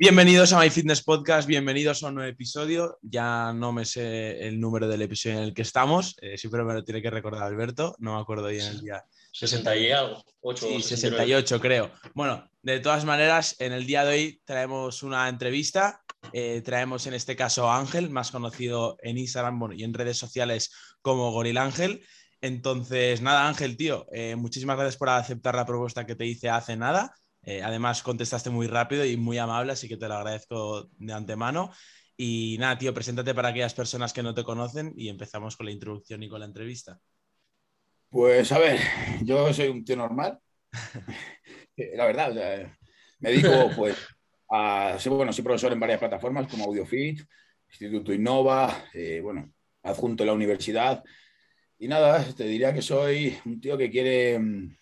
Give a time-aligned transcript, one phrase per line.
[0.00, 2.96] Bienvenidos a My Fitness Podcast, bienvenidos a un nuevo episodio.
[3.02, 6.72] Ya no me sé el número del episodio en el que estamos, eh, siempre me
[6.72, 9.04] lo tiene que recordar Alberto, no me acuerdo bien el día.
[9.32, 11.90] 60 y algo, 8 Sí, 68 creo.
[12.14, 16.00] Bueno, de todas maneras, en el día de hoy traemos una entrevista.
[16.32, 20.16] eh, traemos en este caso a Ángel, más conocido en Instagram bueno, y en redes
[20.16, 22.02] sociales como Goril Ángel.
[22.40, 26.74] Entonces, nada, Ángel, tío, eh, muchísimas gracias por aceptar la propuesta que te hice hace
[26.74, 27.14] nada.
[27.42, 31.70] Eh, además, contestaste muy rápido y muy amable, así que te lo agradezco de antemano.
[32.16, 35.72] Y nada, tío, preséntate para aquellas personas que no te conocen y empezamos con la
[35.72, 37.00] introducción y con la entrevista.
[38.10, 38.78] Pues a ver,
[39.22, 40.38] yo soy un tío normal.
[41.76, 42.78] La verdad, o sea,
[43.20, 43.96] me dedico pues
[44.50, 47.20] a ser, bueno, soy profesor en varias plataformas como AudioFit,
[47.68, 51.02] Instituto Innova, eh, bueno, adjunto en la universidad.
[51.78, 54.76] Y nada, te diría que soy un tío que quiere mm,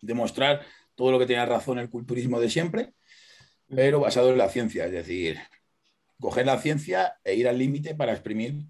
[0.00, 0.64] demostrar
[0.98, 2.92] todo lo que tenía razón el culturismo de siempre,
[3.68, 5.38] pero basado en la ciencia, es decir,
[6.18, 8.64] coger la ciencia e ir al límite para exprimir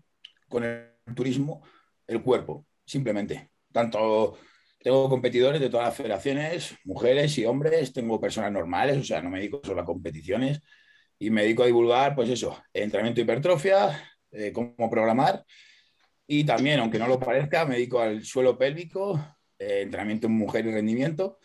[0.46, 1.62] con el turismo
[2.06, 3.48] el cuerpo, simplemente.
[3.72, 4.36] Tanto
[4.78, 9.30] tengo competidores de todas las federaciones, mujeres y hombres, tengo personas normales, o sea, no
[9.30, 10.60] me dedico solo a competiciones
[11.18, 15.46] y me dedico a divulgar, pues eso, entrenamiento de hipertrofia, eh, cómo programar
[16.26, 19.18] y también, aunque no lo parezca, me dedico al suelo pélvico,
[19.58, 21.38] eh, entrenamiento en mujer y rendimiento.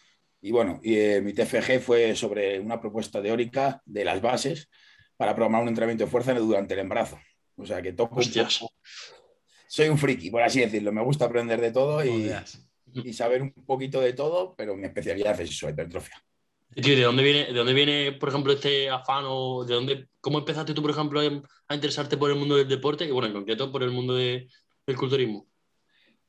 [0.46, 4.70] Y bueno, y, eh, mi TFG fue sobre una propuesta teórica de las bases
[5.16, 7.18] para programar un entrenamiento de fuerza durante el embarazo.
[7.56, 8.60] O sea, que toco un Hostias.
[8.60, 8.74] poco-
[9.68, 10.92] Soy un friki, por así decirlo.
[10.92, 12.30] Me gusta aprender de todo y,
[12.94, 16.22] y saber un poquito de todo, pero mi especialidad es eso, hipertrofia.
[16.76, 20.40] Tío, ¿de dónde viene, de dónde viene, por ejemplo, este afán o de dónde, cómo
[20.40, 23.72] empezaste tú, por ejemplo, a interesarte por el mundo del deporte y, bueno, en concreto
[23.72, 24.48] por el mundo de-
[24.86, 25.48] del culturismo?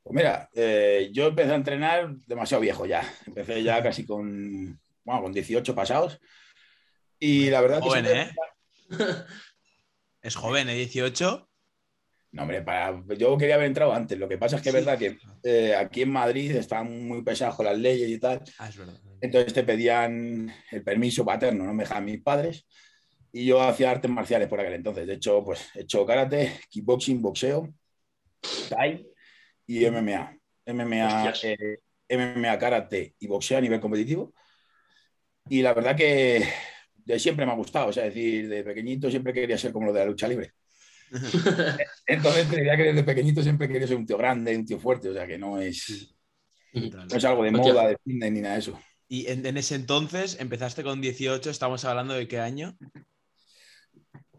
[0.04, 3.10] Pues mira, eh, yo empecé a entrenar demasiado viejo ya.
[3.26, 6.20] Empecé ya casi con, bueno, con 18 pasados.
[7.19, 8.34] Y la verdad que Joven, siempre-
[9.00, 9.25] ¿eh?
[10.20, 10.75] Es joven, ¿eh?
[10.75, 11.48] 18.
[12.32, 13.03] No, hombre, para...
[13.16, 14.19] yo quería haber entrado antes.
[14.19, 17.54] Lo que pasa es que es verdad que eh, aquí en Madrid están muy pesados
[17.54, 18.43] con las leyes y tal.
[18.59, 19.00] Ah, es verdad.
[19.22, 22.66] Entonces te pedían el permiso paterno, no me dejaban mis padres.
[23.32, 25.06] Y yo hacía artes marciales por aquel entonces.
[25.06, 27.72] De hecho, pues he hecho karate, kickboxing, boxeo,
[28.69, 29.06] Thai
[29.66, 30.38] y MMA.
[30.66, 34.34] MMA, eh, MMA, karate y boxeo a nivel competitivo.
[35.48, 36.47] Y la verdad que
[36.94, 37.88] de siempre me ha gustado.
[37.88, 40.52] O sea, es decir, de pequeñito siempre quería ser como lo de la lucha libre.
[42.06, 45.10] Entonces te diría que desde pequeñito siempre quería ser un tío grande, un tío fuerte.
[45.10, 46.14] O sea, que no es,
[46.72, 48.81] no es algo de moda, de fitness ni nada de eso.
[49.06, 52.76] Y en, en ese entonces empezaste con 18, estamos hablando de qué año?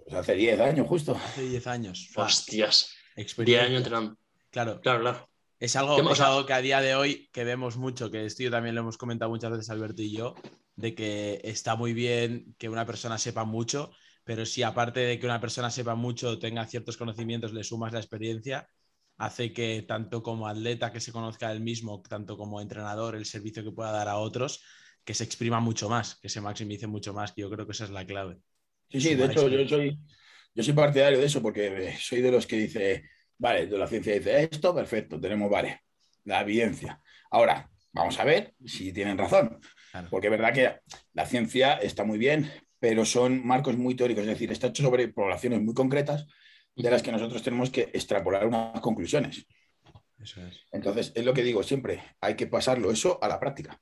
[0.06, 1.16] Pues hace 10 años justo.
[1.16, 2.12] Hace 10 años.
[2.16, 3.68] Hostias, 10 experiencia.
[3.68, 4.18] años entrenando.
[4.56, 5.30] Claro, Claro, claro.
[5.60, 8.50] es algo, es algo que a día de hoy que vemos mucho, que esto yo
[8.50, 10.34] también lo hemos comentado muchas veces Alberto y yo,
[10.78, 13.92] de que está muy bien que una persona sepa mucho,
[14.24, 18.00] pero si aparte de que una persona sepa mucho, tenga ciertos conocimientos, le sumas la
[18.00, 18.70] experiencia,
[19.18, 23.62] hace que tanto como atleta que se conozca él mismo, tanto como entrenador, el servicio
[23.62, 24.64] que pueda dar a otros,
[25.04, 27.84] que se exprima mucho más, que se maximice mucho más, que yo creo que esa
[27.84, 28.38] es la clave.
[28.90, 30.00] Sí, sí, de hecho yo soy,
[30.54, 33.04] yo soy partidario de eso porque soy de los que dice,
[33.38, 35.82] vale, la ciencia dice esto, perfecto, tenemos, vale,
[36.26, 37.02] la evidencia.
[37.32, 39.60] Ahora, vamos a ver si tienen razón,
[39.92, 40.08] Claro.
[40.10, 40.80] porque es verdad que
[41.14, 45.08] la ciencia está muy bien, pero son marcos muy teóricos, es decir, está hecho sobre
[45.08, 46.28] poblaciones muy concretas
[46.76, 49.46] de las que nosotros tenemos que extrapolar unas conclusiones.
[50.20, 50.60] Eso es.
[50.72, 53.80] Entonces, es lo que digo siempre, hay que pasarlo eso a la práctica.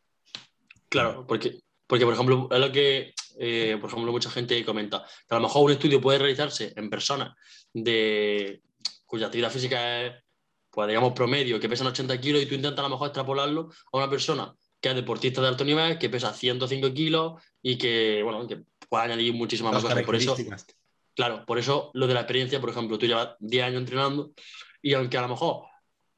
[0.89, 5.35] Claro, porque, porque por ejemplo, es lo que, eh, por ejemplo, mucha gente comenta, que
[5.35, 7.33] a lo mejor un estudio puede realizarse en personas
[7.73, 8.61] de,
[9.13, 10.13] cuya actividad física es,
[10.71, 13.97] pues digamos, promedio, que pesan 80 kilos y tú intentas a lo mejor extrapolarlo a
[13.97, 14.51] una persona
[14.81, 19.03] que es deportista de alto nivel, que pesa 105 kilos y que, bueno, que puede
[19.03, 20.01] añadir muchísimas más cosas.
[20.01, 20.35] Por eso.
[21.13, 24.31] Claro, por eso lo de la experiencia, por ejemplo, tú llevas 10 años entrenando
[24.81, 25.67] y aunque a lo mejor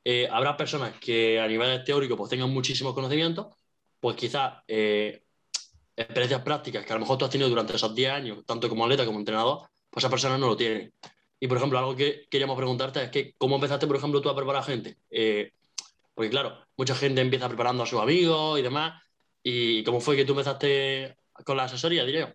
[0.06, 3.48] eh, habrá personas que a nivel teórico pues tengan muchísimos conocimientos,
[4.00, 5.22] pues quizás eh,
[5.98, 8.86] experiencias prácticas que a lo mejor tú has tenido durante esos 10 años, tanto como
[8.86, 10.94] atleta como entrenador, pues esas personas no lo tienen.
[11.40, 14.36] Y por ejemplo, algo que queríamos preguntarte es que, ¿cómo empezaste, por ejemplo, tú a
[14.36, 14.98] preparar gente?
[15.10, 15.52] Eh,
[16.14, 19.02] porque claro, mucha gente empieza preparando a sus amigos y demás.
[19.44, 22.34] ¿Y cómo fue que tú empezaste con la asesoría, diría yo?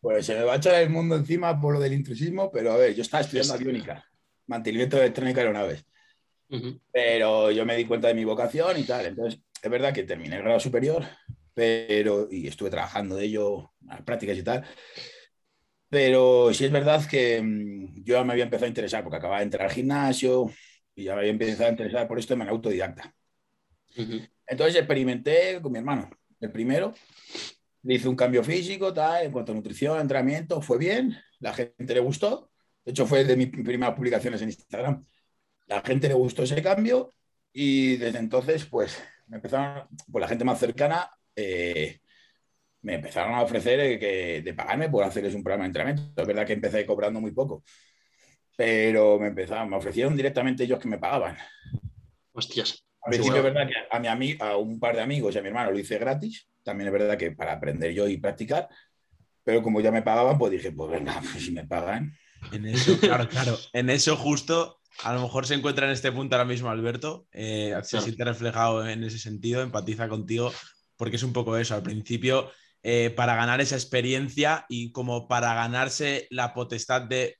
[0.00, 2.76] Pues se me va a echar el mundo encima por lo del intrusismo, pero a
[2.76, 4.04] ver, yo estaba estudiando Es- aviónica.
[4.46, 5.84] mantenimiento de electrónica aeronaves.
[6.50, 6.80] Ujú.
[6.92, 9.06] Pero yo me di cuenta de mi vocación y tal.
[9.06, 11.04] Entonces, es verdad que terminé el grado superior,
[11.54, 14.64] pero y estuve trabajando de ello, las prácticas y tal.
[15.90, 19.40] Pero sí es verdad que mm, yo ya me había empezado a interesar porque acababa
[19.40, 20.50] de entrar al gimnasio
[20.94, 23.14] y ya me había empezado a interesar por esto de manera autodidacta.
[24.46, 26.10] Entonces experimenté con mi hermano.
[26.40, 26.94] El primero,
[27.82, 31.94] le hice un cambio físico, tal, en cuanto a nutrición, entrenamiento, fue bien, la gente
[31.94, 32.50] le gustó.
[32.84, 35.04] De hecho, fue de mis primeras publicaciones en Instagram.
[35.66, 37.12] La gente le gustó ese cambio
[37.52, 42.00] y desde entonces, pues, me empezaron, pues la gente más cercana eh,
[42.82, 46.20] me empezaron a ofrecer eh, que, de pagarme por hacerles un programa de entrenamiento.
[46.20, 47.62] Es verdad que empecé cobrando muy poco,
[48.56, 51.36] pero me empezaron, me ofrecieron directamente ellos que me pagaban.
[52.32, 52.84] Hostias.
[53.02, 55.42] Al principio es verdad que a, mi ami- a un par de amigos y a
[55.42, 56.46] mi hermano lo hice gratis.
[56.62, 58.68] También es verdad que para aprender yo y practicar.
[59.42, 62.12] Pero como ya me pagaban, pues dije, pues venga, pues si me pagan.
[62.52, 63.56] En eso, claro, claro.
[63.72, 67.26] En eso justo, a lo mejor se encuentra en este punto ahora mismo Alberto.
[67.32, 70.52] eh, se siente reflejado en ese sentido, empatiza contigo,
[70.98, 71.74] porque es un poco eso.
[71.74, 72.50] Al principio,
[72.82, 77.36] eh, para ganar esa experiencia y como para ganarse la potestad de,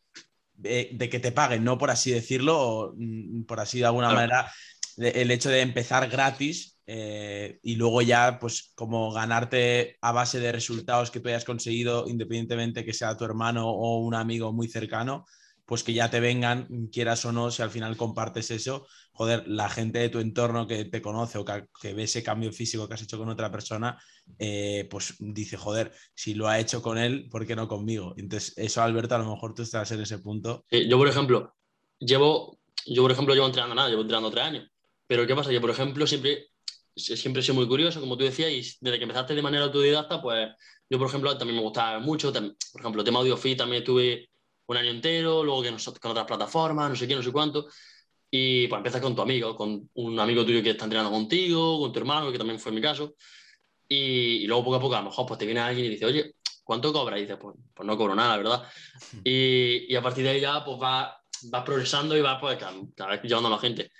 [0.54, 4.08] de, de que te paguen, no por así decirlo, o, mm, por así de alguna
[4.08, 4.16] Claro.
[4.16, 4.52] manera,
[4.96, 10.40] de- el hecho de empezar gratis eh, y luego ya, pues, como ganarte a base
[10.40, 14.68] de resultados que tú hayas conseguido, independientemente que sea tu hermano o un amigo muy
[14.68, 15.24] cercano,
[15.70, 19.68] pues que ya te vengan, quieras o no, si al final compartes eso, joder, la
[19.68, 22.94] gente de tu entorno que te conoce o que, que ve ese cambio físico que
[22.94, 23.96] has hecho con otra persona,
[24.40, 28.14] eh, pues dice, joder, si lo ha hecho con él, ¿por qué no conmigo?
[28.16, 30.64] Entonces, eso, Alberto, a lo mejor tú estás en ese punto.
[30.72, 31.54] Yo, por ejemplo,
[32.00, 34.68] llevo, yo, por ejemplo, llevo entrenando nada, llevo entrenando tres años.
[35.06, 35.52] Pero ¿qué pasa?
[35.52, 36.48] Yo, por ejemplo, siempre,
[36.96, 40.20] siempre he sido muy curioso, como tú decías, y desde que empezaste de manera autodidacta,
[40.20, 40.48] pues
[40.88, 42.32] yo, por ejemplo, también me gustaba mucho.
[42.32, 44.29] tam- por ejemplo, el tema AudioFit también estuve
[44.70, 47.66] un año entero, luego que nos- con otras plataformas, no sé qué, no sé cuánto.
[48.30, 51.92] Y pues empiezas con tu amigo, con un amigo tuyo que está entrenando contigo, con
[51.92, 53.14] tu hermano, que también fue mi caso.
[53.88, 56.06] Y, y luego poco a poco, a lo mejor, pues te viene alguien y dice,
[56.06, 57.18] oye, ¿cuánto cobras?
[57.18, 58.68] Y dices, pues, pues no cobro nada, la verdad.
[59.24, 61.14] Y, y a partir de ahí ya, pues vas
[61.44, 63.90] vas progresando y vas pues, cada, cada vez llevando a más gente.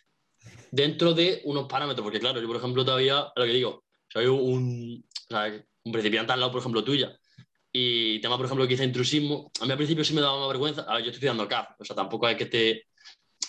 [0.71, 5.05] Dentro de unos parámetros, porque claro, yo por ejemplo todavía, lo que digo, soy un,
[5.05, 7.17] o sea, un principiante al lado, por ejemplo, tuya.
[7.73, 10.49] Y tema, por ejemplo, que hice intrusismo, a mí al principio sí me daba más
[10.49, 10.83] vergüenza.
[10.83, 12.87] A ver, yo estoy estudiando CAF, o sea, tampoco hay que te.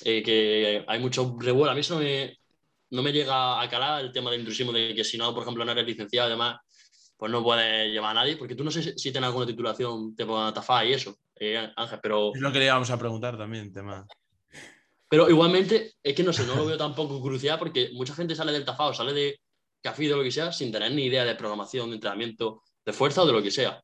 [0.03, 1.71] eh, que hay mucho revuelo.
[1.71, 2.38] A mí eso no me,
[2.91, 5.65] no me llega a calar el tema del intrusismo, de que si no, por ejemplo,
[5.65, 6.59] no eres licenciado y demás,
[7.18, 10.25] pues no puedes llevar a nadie, porque tú no sé si, tienes alguna titulación, te
[10.25, 12.31] puedan tafar y eso, eh, Ángel, pero.
[12.33, 14.06] Es lo que le íbamos a preguntar también, tema.
[15.07, 18.51] Pero igualmente, es que no sé, no lo veo tampoco crucial porque mucha gente sale
[18.51, 19.39] del tafado, sale de
[19.81, 23.24] café o lo que sea, sin tener ni idea de programación, de entrenamiento, de fuerza
[23.24, 23.81] o de lo que sea.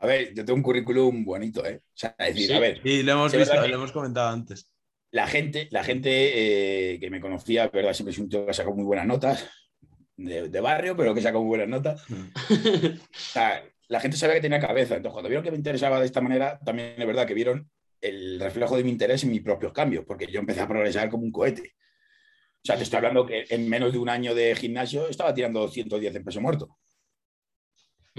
[0.00, 1.80] A ver, yo tengo un currículum bonito, ¿eh?
[1.84, 2.52] O sea, es decir, Sí.
[2.54, 4.68] a ver, Y lo hemos Sí, visto, lo hemos comentado antes.
[5.12, 7.92] la gente, la gente eh, que me conocía, ¿verdad?
[7.92, 9.48] Siempre soy un tío que sacó muy buenas notas,
[10.16, 12.02] de, de barrio, pero que sacó muy buenas notas.
[12.50, 14.96] O sea, la gente sabía que tenía cabeza.
[14.96, 17.70] Entonces, cuando vieron que me interesaba de esta manera, también es verdad que vieron
[18.00, 21.24] el reflejo de mi interés en mis propios cambios, porque yo empecé a progresar como
[21.24, 21.74] un cohete.
[22.62, 25.66] O sea, te estoy hablando que en menos de un año de gimnasio estaba tirando
[25.68, 26.78] 110 en peso muerto,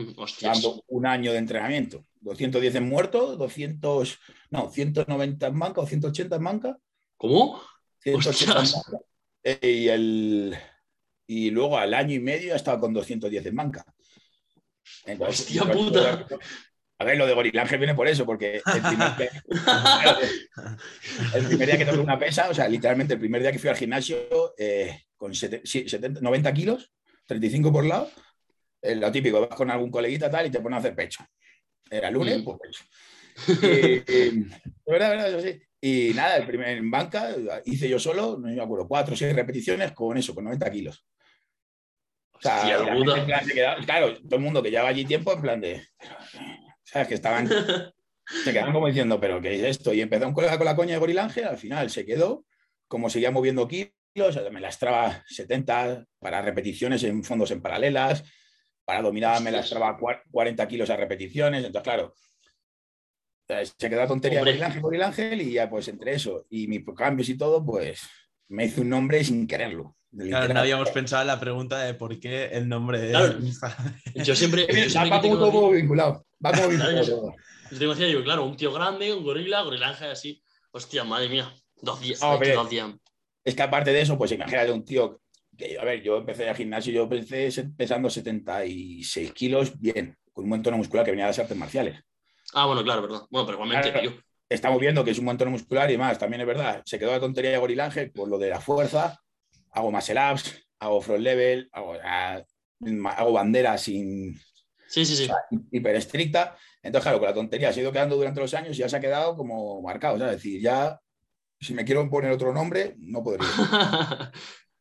[0.18, 0.54] Hostias.
[0.62, 2.06] dando un año de entrenamiento.
[2.22, 4.20] 210 en muerto, 200,
[4.52, 6.78] no, 190 en manca o 180 en manca.
[7.18, 7.62] ¿Cómo?
[8.00, 9.06] 180 en manca.
[9.44, 10.56] Eh, y, el,
[11.26, 13.86] y luego al año y medio ya estaba con 210 en manca.
[15.06, 16.28] Entonces, Hostia pues, puta.
[17.00, 19.30] A ver, lo de Goril Ángel viene por eso, porque el primer, día,
[21.34, 23.72] el primer día que tomé una pesa, o sea, literalmente el primer día que fui
[23.72, 26.92] al gimnasio eh, con sete- sí, 70, 90 kilos,
[27.26, 28.12] 35 por lado,
[28.82, 31.24] eh, lo típico, vas con algún coleguita tal y te pones a hacer pecho.
[31.90, 32.44] Era lunes, Mm.
[32.44, 32.84] pues pecho.
[33.62, 34.30] Y, y-
[34.86, 35.62] de verdad, de verdad, yo sí.
[35.84, 37.36] Y nada, el primer, en banca
[37.66, 41.06] hice yo solo, no me acuerdo, cuatro o seis repeticiones con eso, con 90 kilos.
[42.34, 43.20] O sea, Hostia y la gente puta.
[43.20, 45.82] en plan se quedaba- claro, todo el mundo que llevaba allí tiempo en plan de...
[46.84, 47.08] ¿Sabes?
[47.08, 47.48] Que estaban...
[48.46, 49.94] Se quedaban como diciendo, ¿pero qué es esto?
[49.94, 52.46] Y empezó un colega con la coña de Goril Ángel, al final se quedó,
[52.88, 58.24] como seguía moviendo kilos, me lastraba 70 para repeticiones en fondos en paralelas,
[58.86, 62.14] para dominar me lastraba cua- 40 kilos a repeticiones, entonces claro,
[63.48, 64.54] eh, se quedó la tontería Hombre.
[64.54, 68.02] Goril Ángel, Goril Ángel, y ya pues entre eso y mis cambios y todo, pues
[68.50, 69.96] me hice un nombre sin quererlo.
[70.18, 73.40] Claro, no habíamos pensado en la pregunta de por qué el nombre de Claro.
[74.16, 74.66] Yo siempre.
[74.66, 77.36] O yo siempre va que como tengo- todo vinculado, va como Claro, vinculado yo- todo.
[77.72, 80.44] yo te imagino, digo, claro, un tío grande, un gorila, gorila ángel así.
[80.72, 81.54] Hostia, madre mía.
[81.82, 82.20] Dos días.
[82.20, 82.90] Que pero- dos días.
[83.44, 85.21] Es que aparte de eso, pues imagínate un tío que,
[85.80, 90.62] a ver, yo empecé al gimnasio, yo empecé pesando 76 kilos, bien, con un buen
[90.62, 92.02] tono muscular que venía de las artes marciales.
[92.54, 93.28] Ah, bueno, claro, perdón.
[93.30, 94.10] Bueno, pero igualmente, Claro.
[94.12, 94.22] tío.
[94.50, 97.20] estamos viendo que es un montón muscular y más, también es verdad, se quedó la
[97.20, 99.18] tontería de Gorilángel por lo de la fuerza,
[99.72, 104.36] hago más ups, hago front level, hago, hago bandera sin,
[104.88, 105.30] Sí, sí, sí.
[105.72, 106.58] hiper estricta.
[106.84, 108.98] Entonces, claro, con la tontería se ha ido quedando durante los años y ya se
[108.98, 110.16] ha quedado como marcado.
[110.18, 111.00] Es decir, ya
[111.60, 113.46] si me quiero poner otro nombre, no podría.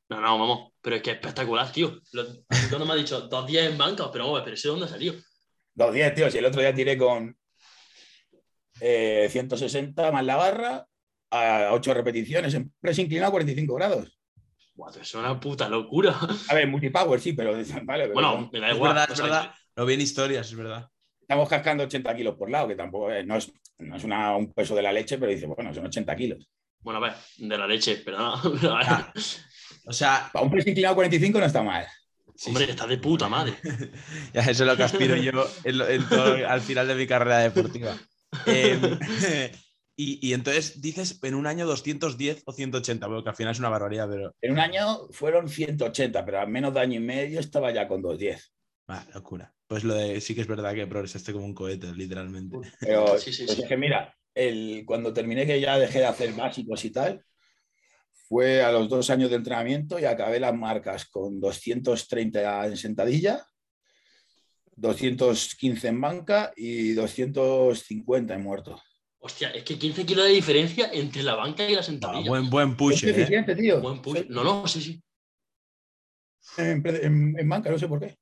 [0.08, 0.69] no, no, vamos.
[0.82, 2.00] Pero es que espectacular, tío.
[2.70, 5.14] Cuando me ha dicho dos días en banca, pero vamos, pero ¿ese dónde ha salido?
[5.74, 6.30] Dos días, tío.
[6.30, 7.36] Si el otro día tiré con
[8.78, 10.86] 160 eh, más la barra
[11.30, 14.18] a 8 repeticiones en press inclinado 45 grados.
[14.74, 16.18] Guau, es una puta locura.
[16.48, 17.52] A ver, multipower sí, pero
[17.84, 18.08] vale.
[18.12, 18.92] bueno, me da igual.
[18.92, 19.54] Es verdad, es verdad.
[19.76, 20.88] Lo vi en historias, es verdad.
[21.20, 24.52] Estamos cascando 80 kilos por lado, que tampoco es, no es, no es una, un
[24.52, 26.50] peso de la leche, pero dice, bueno, son 80 kilos.
[26.80, 28.40] Bueno, a ver, de la leche, pero no.
[29.90, 30.30] o sea.
[30.32, 31.86] Para un peso inclinado 45 no está mal.
[32.46, 33.54] Hombre, está de puta madre.
[34.32, 35.46] ya, eso es lo que aspiro yo
[36.48, 37.94] al final de mi carrera deportiva.
[38.46, 38.80] Em,
[39.96, 43.68] y, y, entonces dices en un año 210 o 180, porque al final es una
[43.68, 44.34] barbaridad, pero.
[44.40, 48.00] En un año fueron 180, pero al menos de año y medio estaba ya con
[48.00, 48.52] 210.
[48.88, 49.52] Va, locura.
[49.66, 52.58] Pues lo de sí que es verdad que progresaste como un cohete, literalmente.
[52.80, 56.32] Pero sí, sí, pues es que mira, el, cuando terminé que ya dejé de hacer
[56.32, 57.24] básicos y tal,
[58.30, 63.44] fue a los dos años de entrenamiento y acabé las marcas con 230 en sentadilla,
[64.76, 68.80] 215 en banca y 250 en muerto.
[69.18, 72.30] Hostia, es que 15 kilos de diferencia entre la banca y la sentadilla.
[72.30, 73.02] buen, buen push.
[73.02, 73.56] Es eficiente, ¿eh?
[73.56, 73.80] tío.
[73.80, 74.24] Buen push.
[74.28, 75.02] No, no, sí, sí.
[76.56, 76.86] En,
[77.36, 78.16] en, banca, no sé por qué.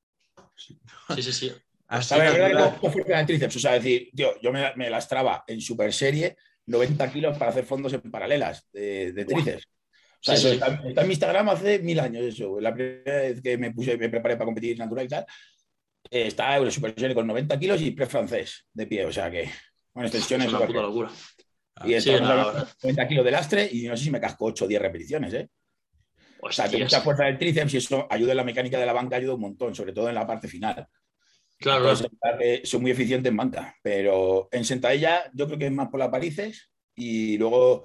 [0.57, 0.81] Sí,
[1.21, 1.53] sí, sí.
[1.87, 3.57] Hasta la verdad que fuerte en tríceps.
[3.57, 7.67] O sea, decir, tío, yo me, me lastraba en super serie 90 kilos para hacer
[7.67, 9.69] fondos en paralelas de, de tríceps.
[10.21, 12.61] O sea, eso Está, en mi Instagram hace mil años, eso.
[12.61, 15.27] La primera vez que me puse, me preparé para competir natural y tal,
[16.11, 19.05] eh, estaba en super con 90 kilos y pre-francés de pie.
[19.07, 19.49] O sea que,
[19.93, 20.49] con extensiones.
[20.49, 21.11] Es una puta locura.
[21.85, 24.83] Y sí, 90 kilos de lastre y no sé si me casco 8 o 10
[24.83, 25.49] repeticiones, ¿eh?
[26.41, 28.93] O sea, tengo mucha fuerza del tríceps y eso ayuda en la mecánica de la
[28.93, 30.87] banca, ayuda un montón, sobre todo en la parte final.
[31.59, 31.95] Claro.
[31.97, 36.09] soy muy eficiente en banca, pero en sentadilla yo creo que es más por las
[36.09, 37.85] parices y luego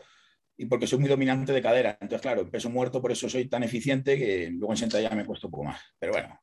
[0.57, 1.97] y porque soy muy dominante de cadera.
[1.99, 5.47] Entonces, claro, peso muerto, por eso soy tan eficiente que luego en sentadilla me cuesta
[5.47, 5.81] un poco más.
[5.99, 6.39] Pero bueno,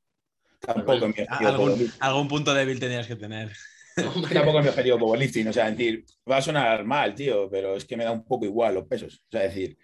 [0.60, 3.50] tampoco en mi ¿Algún, algún punto débil tenías que tener.
[3.94, 5.48] tampoco en mi objetivo powerlifting.
[5.48, 8.44] O sea, decir, va a sonar mal, tío, pero es que me da un poco
[8.44, 9.24] igual los pesos.
[9.26, 9.76] O sea, decir,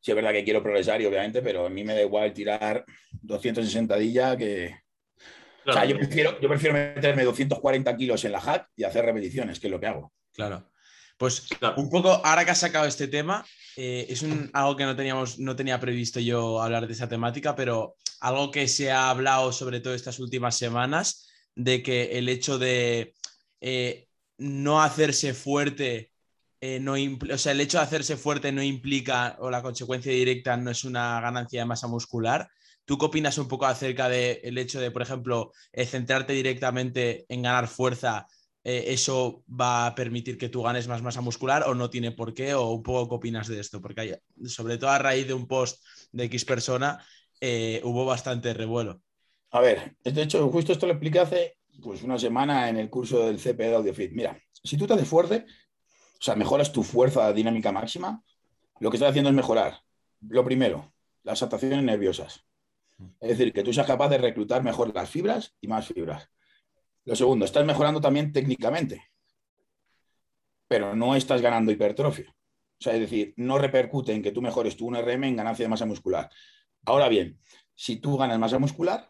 [0.00, 2.84] sí es verdad que quiero progresar y obviamente, pero a mí me da igual tirar
[3.22, 4.76] 260 dilla que...
[5.66, 9.58] O sea, yo prefiero, yo prefiero meterme 240 kilos en la hack y hacer repeticiones,
[9.58, 10.12] que es lo que hago.
[10.32, 10.70] Claro.
[11.16, 11.46] Pues
[11.76, 13.44] un poco, ahora que has sacado este tema,
[13.76, 17.54] eh, es un, algo que no, teníamos, no tenía previsto yo hablar de esa temática,
[17.56, 22.58] pero algo que se ha hablado sobre todo estas últimas semanas, de que el hecho
[22.58, 23.14] de
[23.60, 26.12] eh, no hacerse fuerte
[26.60, 30.56] eh, no o sea, el hecho de hacerse fuerte no implica, o la consecuencia directa
[30.56, 32.48] no es una ganancia de masa muscular.
[32.84, 37.42] ¿Tú qué opinas un poco acerca del hecho de, por ejemplo, eh, centrarte directamente en
[37.42, 38.26] ganar fuerza?
[38.68, 42.34] Eh, ¿Eso va a permitir que tú ganes más masa muscular o no tiene por
[42.34, 42.52] qué?
[42.52, 43.80] ¿O un poco qué opinas de esto?
[43.80, 44.14] Porque hay,
[44.48, 46.98] sobre todo a raíz de un post de X persona
[47.84, 49.00] hubo bastante revuelo.
[49.52, 53.24] A ver, de hecho, justo esto lo expliqué hace pues, una semana en el curso
[53.26, 54.10] del CP de AudioFit.
[54.10, 55.46] Mira, si tú te haces fuerte,
[56.18, 58.20] o sea, mejoras tu fuerza dinámica máxima,
[58.80, 59.80] lo que estás haciendo es mejorar,
[60.28, 60.92] lo primero,
[61.22, 62.44] las adaptaciones nerviosas.
[63.20, 66.30] Es decir, que tú seas capaz de reclutar mejor las fibras y más fibras.
[67.06, 69.10] Lo segundo, estás mejorando también técnicamente,
[70.66, 72.28] pero no estás ganando hipertrofia.
[72.28, 75.68] O sea, es decir, no repercute en que tú mejores tu 1RM en ganancia de
[75.68, 76.28] masa muscular.
[76.84, 77.38] Ahora bien,
[77.76, 79.08] si tú ganas masa muscular,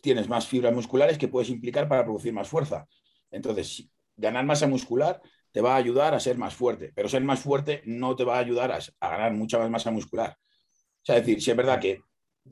[0.00, 2.88] tienes más fibras musculares que puedes implicar para producir más fuerza.
[3.30, 7.38] Entonces, ganar masa muscular te va a ayudar a ser más fuerte, pero ser más
[7.38, 10.36] fuerte no te va a ayudar a, ganar mucha más masa muscular.
[10.36, 12.02] O sea, es decir, si es verdad que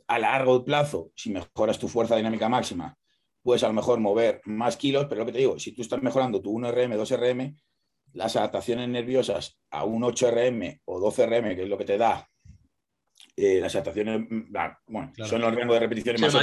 [0.07, 2.97] a largo plazo, si mejoras tu fuerza dinámica máxima,
[3.47, 6.03] puedes a lo mejor mover más kilos, pero lo que te digo, si tú estás
[6.03, 7.57] mejorando tu 1RM, 2RM,
[8.15, 12.29] las adaptaciones nerviosas a un 8RM o 12RM, que es lo que te da
[13.37, 14.53] eh, las adaptaciones, mm,
[14.88, 16.35] bueno, son los rangos de repeticiones más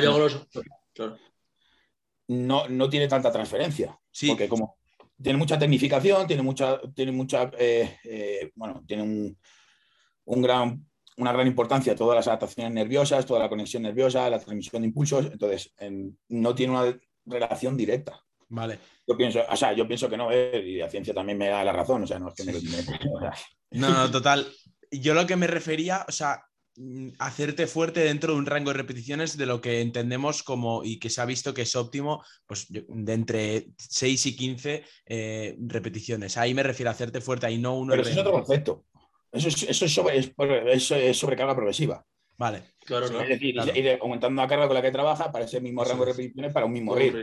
[2.30, 4.00] no, no tiene tanta transferencia.
[4.10, 4.30] Sí.
[4.30, 4.78] Porque como
[5.22, 10.86] tiene mucha tecnificación, tiene mucha, tiene mucha, eh, eh, bueno, tiene un, gran,
[11.18, 15.26] una gran importancia todas las adaptaciones nerviosas, toda la conexión nerviosa, la transmisión de impulsos,
[15.28, 15.74] entonces
[16.30, 18.24] no tiene una relación directa.
[18.50, 18.80] Vale.
[19.08, 21.64] Yo pienso, o sea, yo pienso que no, eh, y la ciencia también me da
[21.64, 22.54] la razón, o sea, no es que me,
[23.72, 24.48] No, no, total.
[24.92, 26.44] Yo lo que me refería, o sea,
[26.76, 31.00] mm, hacerte fuerte dentro de un rango de repeticiones de lo que entendemos como y
[31.00, 36.38] que se ha visto que es óptimo, pues de entre 6 y 15 eh, repeticiones.
[36.38, 37.92] Ahí me refiero a hacerte fuerte, ahí no uno.
[37.92, 38.86] Pero es otro concepto.
[39.34, 42.06] Eso es, eso es, sobrecarga progresiva.
[42.38, 42.64] Vale.
[42.86, 46.06] Claro, Es decir, ir aumentando la carga con la que trabaja para ese mismo rango
[46.06, 47.22] de repeticiones para un mismo ritmo.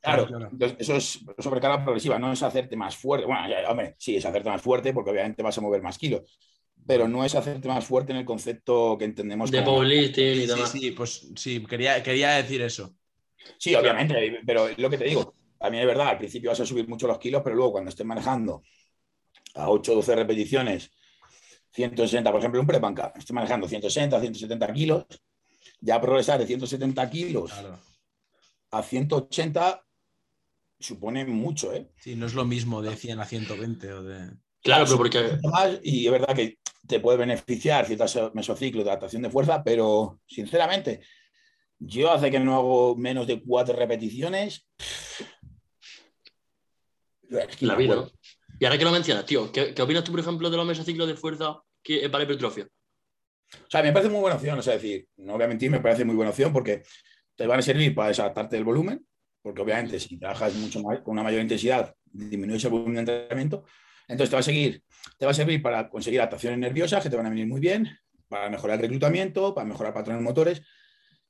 [0.00, 3.26] Claro, Entonces, eso es sobrecarga progresiva, no es hacerte más fuerte.
[3.26, 6.38] Bueno, hombre, sí, es hacerte más fuerte porque obviamente vas a mover más kilos,
[6.86, 9.50] pero no es hacerte más fuerte en el concepto que entendemos.
[9.50, 10.70] De powerlifting y demás.
[10.70, 12.94] Sí, sí, pues sí, quería, quería decir eso.
[13.56, 16.66] Sí, obviamente, pero lo que te digo, a mí es verdad, al principio vas a
[16.66, 18.62] subir mucho los kilos, pero luego cuando estés manejando
[19.54, 20.90] a 8 o 12 repeticiones,
[21.72, 25.06] 160, por ejemplo, un prepanca, estoy manejando 160, 170 kilos,
[25.80, 27.52] ya progresar de 170 kilos
[28.70, 29.84] a 180
[30.78, 31.90] supone mucho, ¿eh?
[31.96, 34.30] Sí, no es lo mismo de 100 a 120 o de...
[34.62, 35.38] Claro, pero porque...
[35.82, 41.00] Y es verdad que te puede beneficiar ciertos mesociclos de adaptación de fuerza, pero sinceramente,
[41.78, 44.66] yo hace que no hago menos de cuatro repeticiones.
[47.60, 48.08] La vida.
[48.62, 51.16] Y ahora que lo mencionas, tío, ¿qué, opinas tú, por ejemplo, de los mesociclos de
[51.16, 52.68] fuerza que, para hipertrofia?
[53.54, 56.04] O sea, me parece muy buena opción, sea, decir, no voy a mentir, me parece
[56.04, 56.84] muy buena opción porque
[57.34, 59.04] te van a servir para desadaptarte del volumen,
[59.42, 63.64] porque obviamente si trabajas mucho más, con una mayor intensidad, disminuyes el volumen de entrenamiento.
[64.06, 64.84] Entonces te va a seguir,
[65.18, 67.88] te va a servir para conseguir adaptaciones nerviosas que te van a venir muy bien,
[68.28, 70.62] para mejorar el reclutamiento, para mejorar patrones motores,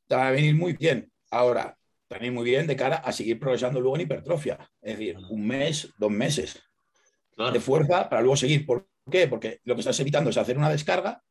[0.07, 1.11] te van a venir muy bien.
[1.31, 5.47] Ahora, también muy bien de cara a seguir progresando luego en hipertrofia, es decir, un
[5.47, 6.63] mes, dos meses
[7.37, 8.67] de fuerza para luego seguir.
[8.67, 9.29] ¿Por qué?
[9.29, 11.23] Porque lo que estás evitando es hacer una descarga,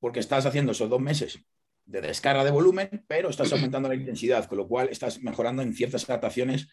[0.00, 1.38] porque estás haciendo esos dos meses
[1.84, 5.74] de descarga de volumen, pero estás aumentando la intensidad, con lo cual estás mejorando en
[5.74, 6.68] ciertas adaptaciones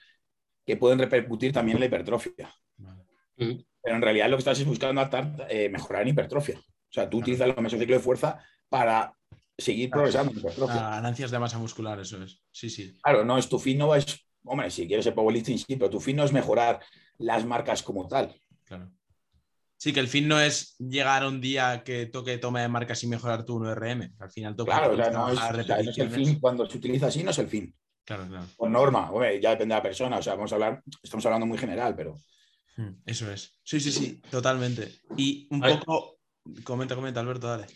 [0.65, 2.53] que pueden repercutir también en la hipertrofia.
[3.35, 5.01] Pero en realidad lo que estás es buscando
[5.49, 6.59] eh, mejorar en hipertrofia.
[6.59, 9.15] O sea, tú utilizas el mesociclo de fuerza para
[9.57, 10.89] seguir progresando en hipertrofia.
[10.89, 12.41] Ganancias de masa muscular, eso es.
[12.51, 12.97] Sí, sí.
[13.01, 15.99] Claro, no es tu fin, no es, hombre, si quieres el powerlifting, sí, pero tu
[15.99, 16.81] fin no es mejorar
[17.19, 18.35] las marcas como tal.
[18.65, 18.91] Claro.
[19.77, 23.01] Sí, que el fin no es llegar a un día que toque toma de marcas
[23.03, 24.13] y mejorar tu 1RM.
[24.19, 24.77] Al final toca.
[24.77, 26.39] Claro, no, es, el fin.
[26.39, 27.73] Cuando se utiliza así, no es el fin.
[28.03, 28.45] Claro, claro.
[28.57, 30.17] Por norma, ya depende de la persona.
[30.17, 32.15] O sea, vamos a hablar, estamos hablando muy general, pero.
[32.75, 33.57] Hmm, eso es.
[33.63, 34.99] Sí, sí, sí, totalmente.
[35.15, 36.19] Y un poco.
[36.63, 37.67] Comenta, comenta, Alberto, dale.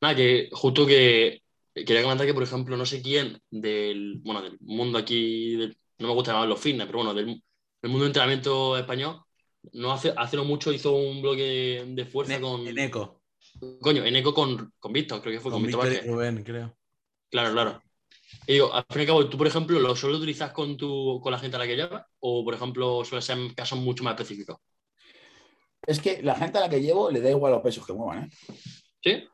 [0.00, 1.42] Nada, que justo que
[1.74, 5.56] quería comentar que, por ejemplo, no sé quién del, bueno, del mundo aquí,
[5.98, 7.42] no me gusta llamarlo fitness, pero bueno, del,
[7.82, 9.22] del mundo de entrenamiento español,
[9.72, 12.66] no hace, hace no mucho hizo un bloque de fuerza con.
[12.66, 13.20] En Eco.
[13.80, 16.76] Coño, en Eco con, con Víctor, creo que fue con, Víctor Rubén, creo.
[17.28, 17.82] Claro, claro.
[18.46, 21.20] Y digo, al fin y al cabo, tú, por ejemplo, ¿lo sueles utilizar con, tu,
[21.22, 22.04] con la gente a la que llevas?
[22.20, 24.56] ¿O, por ejemplo, suele ser en casos mucho más específicos?
[25.86, 28.24] Es que la gente a la que llevo le da igual los pesos que muevan,
[28.24, 28.30] ¿eh?
[29.02, 29.28] ¿Sí?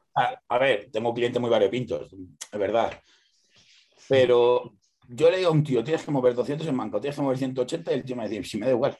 [0.48, 3.00] A, ver, tengo clientes muy variopintos, es verdad.
[4.08, 4.77] Pero
[5.08, 7.38] yo le digo a un tío, tienes que mover 200 en manco, tienes que mover
[7.38, 8.96] 180 y el tío me dice, si me da igual.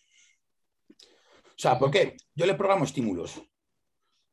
[1.00, 2.16] O sea, ¿por qué?
[2.34, 3.42] Yo le programo estímulos.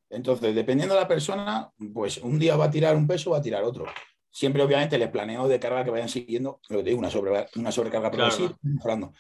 [0.10, 3.42] Entonces, dependiendo de la persona, pues un día va a tirar un peso, va a
[3.42, 3.86] tirar otro.
[4.32, 7.72] Siempre, obviamente, les planeo de carga que vayan siguiendo, lo que digo, una, sobre, una
[7.72, 9.14] sobrecarga progresiva, mejorando.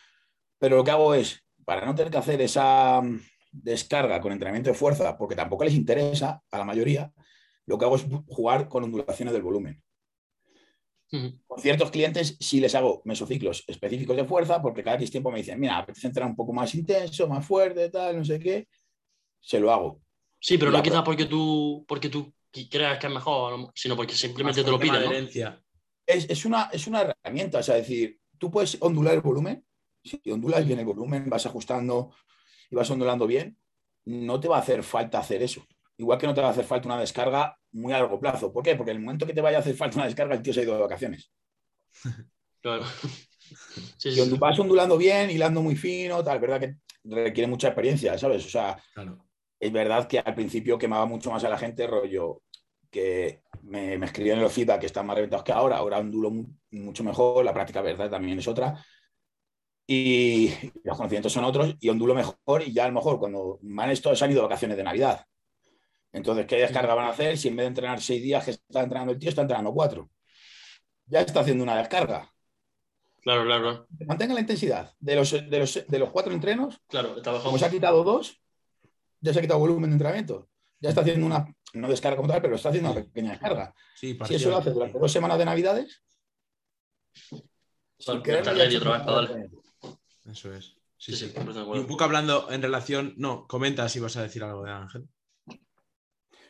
[0.57, 3.19] Pero lo que hago es, para no tener que hacer esa mm,
[3.51, 7.11] descarga con entrenamiento de fuerza, porque tampoco les interesa a la mayoría,
[7.65, 9.81] lo que hago es jugar con ondulaciones del volumen.
[11.47, 15.39] Con ciertos clientes sí les hago mesociclos específicos de fuerza, porque cada X tiempo me
[15.39, 18.67] dicen, mira, apetece entrar un poco más intenso, más fuerte, tal, no sé qué.
[19.39, 20.01] Se lo hago.
[20.39, 22.33] Sí, pero no quizás porque tú, porque tú
[22.69, 25.29] creas que es mejor, sino porque simplemente te lo piden.
[26.07, 29.65] Es, es, una, es una herramienta, o sea, decir, tú puedes ondular el volumen.
[30.03, 32.11] Si ondulas bien el volumen, vas ajustando
[32.69, 33.57] y vas ondulando bien,
[34.05, 35.65] no te va a hacer falta hacer eso.
[35.97, 38.51] Igual que no te va a hacer falta una descarga muy a largo plazo.
[38.51, 38.75] ¿Por qué?
[38.75, 40.61] Porque en el momento que te vaya a hacer falta una descarga, el tío se
[40.61, 41.31] ha ido de vacaciones.
[42.61, 42.83] Claro.
[44.03, 48.43] y vas ondulando bien, hilando muy fino, tal, verdad que requiere mucha experiencia, ¿sabes?
[48.43, 48.75] O sea,
[49.59, 52.41] es verdad que al principio quemaba mucho más a la gente, rollo,
[52.89, 56.31] que me, me escribían en los feedback que están más reventados que ahora, ahora ondulo
[56.71, 58.83] mucho mejor, la práctica verdad también es otra.
[59.85, 60.49] Y
[60.83, 64.19] los conocimientos son otros y ondulo mejor y ya a lo mejor cuando van estos
[64.23, 65.23] han ido de vacaciones de Navidad
[66.15, 68.81] entonces, ¿qué descarga van a hacer si en vez de entrenar seis días que está
[68.81, 70.09] entrenando el tío, está entrenando cuatro?
[71.07, 72.31] Ya está haciendo una descarga.
[73.21, 73.87] Claro, claro.
[74.07, 76.79] Mantenga la intensidad de los, de los, cuatro entrenos.
[76.87, 78.41] Claro, está Como se ha quitado dos,
[79.19, 80.47] ya se ha quitado volumen de entrenamiento.
[80.79, 83.73] Ya está haciendo una, no descarga como tal, pero está haciendo una pequeña descarga.
[83.95, 86.01] si eso lo hace durante dos semanas de Navidades.
[90.25, 90.77] Eso es.
[90.97, 91.33] Sí, sí.
[91.35, 93.15] un poco hablando en relación.
[93.17, 95.09] No, comenta si vas a decir algo de Ángel.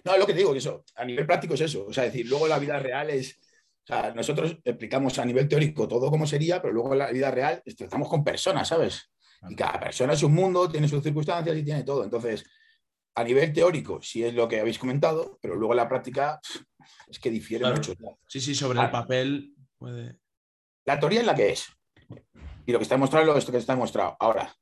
[0.06, 1.88] No, lo que digo, que eso, a nivel práctico es eso.
[1.88, 3.40] O sea, decir, luego la vida real es.
[3.84, 7.30] O sea, nosotros explicamos a nivel teórico todo como sería, pero luego en la vida
[7.30, 9.12] real estamos con personas, ¿sabes?
[9.48, 12.04] Y cada persona es un mundo, tiene sus circunstancias y tiene todo.
[12.04, 12.44] Entonces,
[13.16, 16.40] a nivel teórico, sí es lo que habéis comentado, pero luego la práctica
[17.08, 17.94] es que difiere mucho.
[18.28, 20.18] Sí, sí, sobre el papel puede.
[20.86, 21.68] La teoría es la que es.
[22.66, 24.18] Y lo que está demostrado es lo que está demostrado.
[24.20, 24.54] Ahora,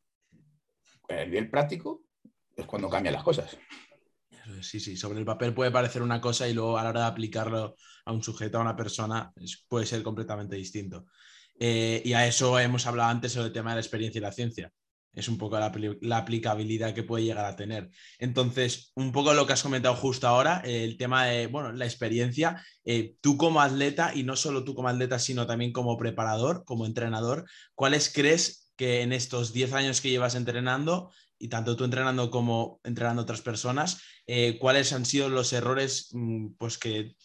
[1.08, 2.04] en el nivel práctico
[2.56, 3.58] es cuando cambian las cosas.
[4.62, 7.08] Sí, sí, sobre el papel puede parecer una cosa y luego a la hora de
[7.08, 7.76] aplicarlo
[8.06, 9.32] a un sujeto, a una persona,
[9.68, 11.06] puede ser completamente distinto.
[11.60, 14.32] Eh, y a eso hemos hablado antes sobre el tema de la experiencia y la
[14.32, 14.72] ciencia.
[15.14, 17.92] Es un poco la, aplicabilidad que puede llegar a tener.
[18.18, 22.64] Entonces, un poco lo que has comentado justo ahora, el tema de, bueno, la experiencia,
[22.84, 26.88] eh, tú como atleta, y no solo tú como atleta, sino también como preparador, como
[26.88, 31.12] entrenador, ¿cuáles crees que en estos 10 años que llevas entrenando,
[31.44, 36.54] y tanto tú entrenando como entrenando otras personas, eh, cuáles han sido los errores mm,
[36.58, 37.18] pues, que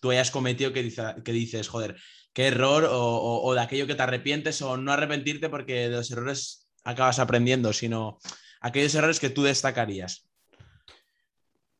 [0.00, 0.90] tú hayas cometido que,
[1.22, 1.94] que dices, joder,
[2.32, 6.70] qué error o, de aquello que te arrepientes o no arrepentirte porque de los errores
[6.84, 8.18] acabas aprendiendo, sino
[8.62, 10.26] aquellos errores que tú destacarías.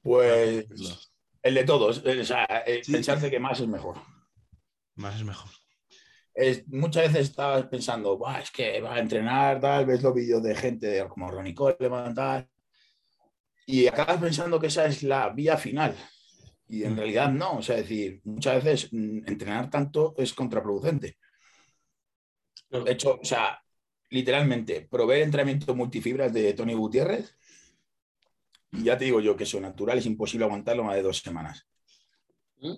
[0.03, 0.67] Pues
[1.43, 2.47] el de todos, o sea,
[2.87, 3.97] pensarse que más es mejor.
[4.97, 5.51] Más es mejor.
[6.67, 11.07] Muchas veces estabas pensando, es que va a entrenar, tal, ves los vídeos de gente
[11.09, 12.49] como Ronnie Coleman, tal,
[13.67, 15.97] y acabas pensando que esa es la vía final.
[16.69, 21.17] Y en realidad no, o sea, decir, muchas veces mm, entrenar tanto es contraproducente.
[22.71, 23.61] De hecho, o sea,
[24.11, 27.37] literalmente, probé el entrenamiento multifibras de Tony Gutiérrez
[28.73, 31.67] y ya te digo yo que eso natural es imposible aguantarlo más de dos semanas.
[32.59, 32.75] ¿Mm?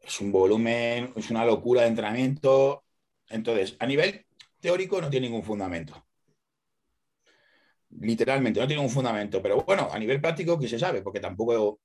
[0.00, 2.83] Es un volumen, es una locura de entrenamiento.
[3.34, 4.24] Entonces, a nivel
[4.60, 6.06] teórico no tiene ningún fundamento.
[8.00, 9.42] Literalmente, no tiene ningún fundamento.
[9.42, 11.02] Pero bueno, a nivel práctico, ¿qué se sabe?
[11.02, 11.80] Porque tampoco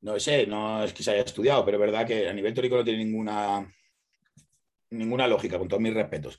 [0.00, 2.76] no sé, no es que se haya estudiado, pero es verdad que a nivel teórico
[2.76, 3.66] no tiene ninguna,
[4.90, 6.38] ninguna lógica, con todos mis respetos.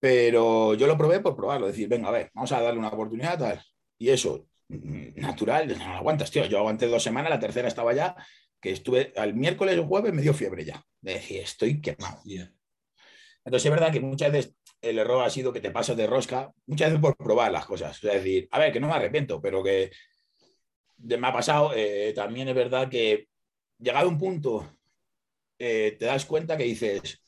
[0.00, 3.38] Pero yo lo probé por probarlo, decir, venga, a ver, vamos a darle una oportunidad,
[3.38, 3.62] tal.
[3.98, 6.44] Y eso, natural, no lo aguantas, tío.
[6.46, 8.16] Yo aguanté dos semanas, la tercera estaba ya,
[8.60, 10.84] que estuve al miércoles o jueves me dio fiebre ya.
[11.00, 12.20] Decía, estoy quemado.
[13.44, 16.52] Entonces es verdad que muchas veces el error ha sido que te pasas de rosca,
[16.66, 17.96] muchas veces por probar las cosas.
[18.02, 19.90] Es decir, a ver, que no me arrepiento, pero que
[20.98, 23.28] me ha pasado, eh, también es verdad que
[23.78, 24.78] llegado a un punto,
[25.58, 27.20] eh, te das cuenta que dices,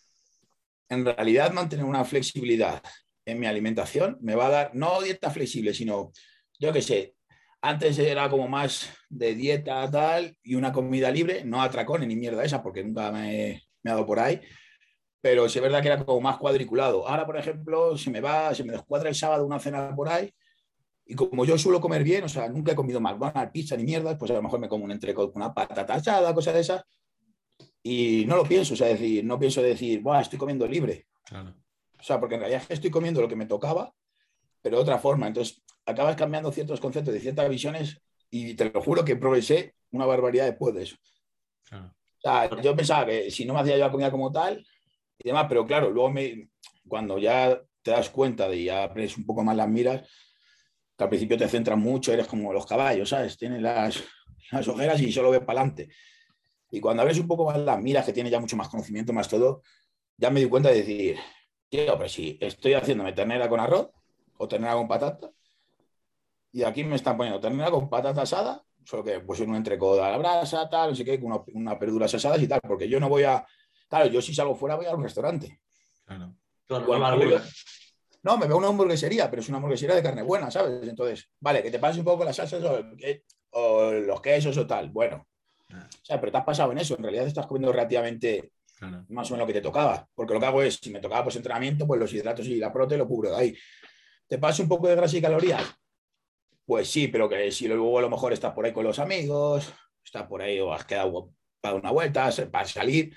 [0.88, 2.83] en realidad mantener una flexibilidad
[3.27, 6.12] en mi alimentación me va a dar, no dieta flexible, sino,
[6.59, 7.14] yo qué sé,
[7.62, 12.44] antes era como más de dieta tal y una comida libre, no atracones ni mierda
[12.44, 14.40] esa, porque nunca me, me ha dado por ahí,
[15.24, 17.08] pero sí es verdad que era como más cuadriculado.
[17.08, 20.30] Ahora, por ejemplo, se me va, se me descuadra el sábado una cena por ahí
[21.06, 24.18] y como yo suelo comer bien, o sea, nunca he comido McDonald's, pizza ni mierda,
[24.18, 26.84] pues a lo mejor me como un entrecot con una patata asada, cosas de esas.
[27.82, 31.06] Y no lo pienso, o sea, decir, no pienso decir, Buah, estoy comiendo libre.
[31.98, 33.94] O sea, porque en realidad estoy comiendo lo que me tocaba,
[34.60, 35.26] pero de otra forma.
[35.26, 40.04] Entonces, acabas cambiando ciertos conceptos de ciertas visiones y te lo juro que progresé una
[40.04, 40.96] barbaridad después de eso.
[41.72, 44.62] O sea, yo pensaba que si no me hacía yo la comida como tal
[45.18, 46.48] y demás, pero claro, luego me,
[46.87, 50.09] cuando ya te das cuenta de ya aprendes un poco más las miras,
[50.96, 53.37] que al principio te centras mucho, eres como los caballos, ¿sabes?
[53.37, 54.03] Tienes las,
[54.50, 55.90] las ojeras y solo ves para adelante.
[56.70, 59.29] Y cuando abres un poco más las miras, que tienes ya mucho más conocimiento, más
[59.29, 59.62] todo,
[60.16, 61.16] ya me di cuenta de decir,
[61.68, 63.90] tío, pero si estoy haciéndome ternera con arroz
[64.38, 65.31] o ternera con patata,
[66.53, 70.11] y aquí me están poniendo ternera con patata asada, solo que pues un entrecoda a
[70.12, 73.00] la brasa, tal, no sé qué, con una, unas verduras asadas y tal, porque yo
[73.00, 73.44] no voy a,
[73.88, 75.60] claro, yo si salgo fuera voy a un restaurante.
[76.04, 76.34] Claro.
[76.66, 77.40] claro
[78.22, 80.88] no, me veo una hamburguesería, pero es una hamburguesería de carne buena, ¿sabes?
[80.88, 82.62] Entonces, vale, que te pases un poco las salsas
[83.50, 84.88] o, los quesos o tal.
[84.90, 85.26] Bueno,
[85.70, 85.86] ah.
[85.86, 86.96] o sea, pero te has pasado en eso.
[86.96, 88.50] En realidad estás comiendo relativamente
[89.08, 90.08] más o menos lo que te tocaba.
[90.14, 92.72] Porque lo que hago es, si me tocaba pues entrenamiento, pues los hidratos y la
[92.72, 93.56] prote lo cubro de ahí.
[94.26, 95.62] ¿Te paso un poco de grasa y calorías?
[96.64, 99.70] Pues sí, pero que si luego a lo mejor estás por ahí con los amigos,
[100.02, 103.14] estás por ahí o has quedado para una vuelta, para salir,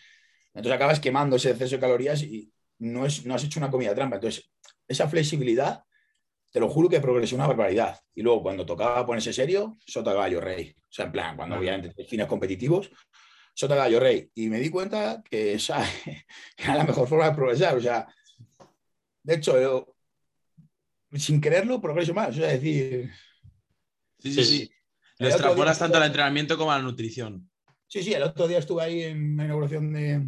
[0.58, 3.94] entonces acabas quemando ese exceso de calorías y no, es, no has hecho una comida
[3.94, 4.16] trampa.
[4.16, 4.52] Entonces,
[4.88, 5.84] esa flexibilidad,
[6.52, 8.00] te lo juro que progresó una barbaridad.
[8.16, 10.76] Y luego, cuando tocaba ponerse serio, sota gallo rey.
[10.76, 12.90] O sea, en plan, cuando obviamente fines competitivos,
[13.54, 14.32] sota gallo rey.
[14.34, 15.80] Y me di cuenta que esa
[16.58, 17.78] era la mejor forma de progresar.
[17.78, 18.08] O sea,
[19.22, 19.96] de hecho,
[21.14, 22.30] sin quererlo, progreso más.
[22.30, 23.12] O sea, decir.
[24.18, 24.72] Sí, sí, sí.
[25.20, 27.48] Lo extrapolas tanto al entrenamiento como a la nutrición.
[27.86, 30.28] Sí, sí, el otro día estuve ahí en la inauguración de,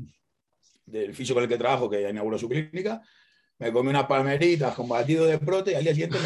[0.90, 3.02] del físico con el que trabajo, que inauguró su clínica,
[3.60, 6.18] me comí unas palmeritas con batido de prote y al día siguiente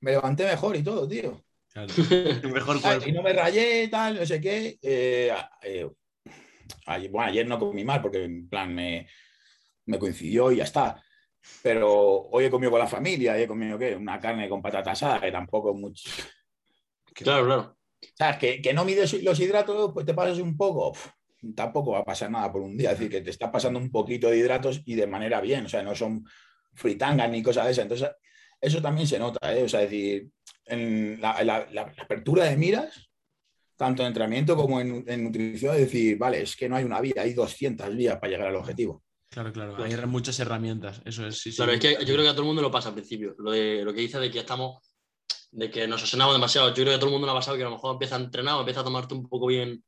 [0.00, 1.44] me levanté, mejor y todo, tío.
[2.52, 3.08] Mejor cuerpo.
[3.08, 4.78] Y no me rayé, tal, no sé qué.
[4.82, 5.32] Eh,
[5.62, 5.88] eh,
[6.84, 9.08] ayer, bueno, ayer no comí mal porque en plan me,
[9.86, 11.02] me coincidió y ya está.
[11.62, 11.90] Pero
[12.30, 13.96] hoy he comido con la familia y he comido ¿qué?
[13.96, 16.10] una carne con patata asada, que tampoco mucho.
[17.14, 17.76] Claro, claro.
[18.02, 20.92] O sea, que, que no mides los hidratos, pues te pasas un poco.
[21.54, 22.92] Tampoco va a pasar nada por un día.
[22.92, 25.66] Es decir, que te está pasando un poquito de hidratos y de manera bien.
[25.66, 26.24] O sea, no son
[26.74, 27.82] fritangas ni cosas de esas.
[27.84, 28.10] Entonces,
[28.60, 29.54] eso también se nota.
[29.56, 29.64] ¿eh?
[29.64, 30.28] O sea, es decir,
[30.66, 33.10] en la, la- la apertura de miras,
[33.76, 37.00] tanto en entrenamiento como en, en nutrición, es decir, vale, es que no hay una
[37.00, 39.02] vía, hay 200 vías para llegar al objetivo.
[39.28, 39.82] Claro, claro.
[39.82, 41.00] Hay muchas herramientas.
[41.04, 41.56] Eso es, sí, sí.
[41.56, 43.34] Claro, es que yo creo que a todo el mundo lo pasa al principio.
[43.38, 44.78] Lo, de, lo que dice de que estamos,
[45.50, 46.68] de que nos obsesionamos demasiado.
[46.68, 48.16] Yo creo que a todo el mundo le ha pasado que a lo mejor empieza
[48.16, 49.82] a entrenar o empieza a tomarte un poco bien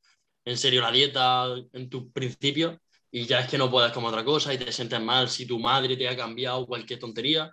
[0.45, 2.81] en serio la dieta en tu principio
[3.11, 5.59] y ya es que no puedes comer otra cosa y te sientes mal si tu
[5.59, 7.51] madre te ha cambiado cualquier tontería.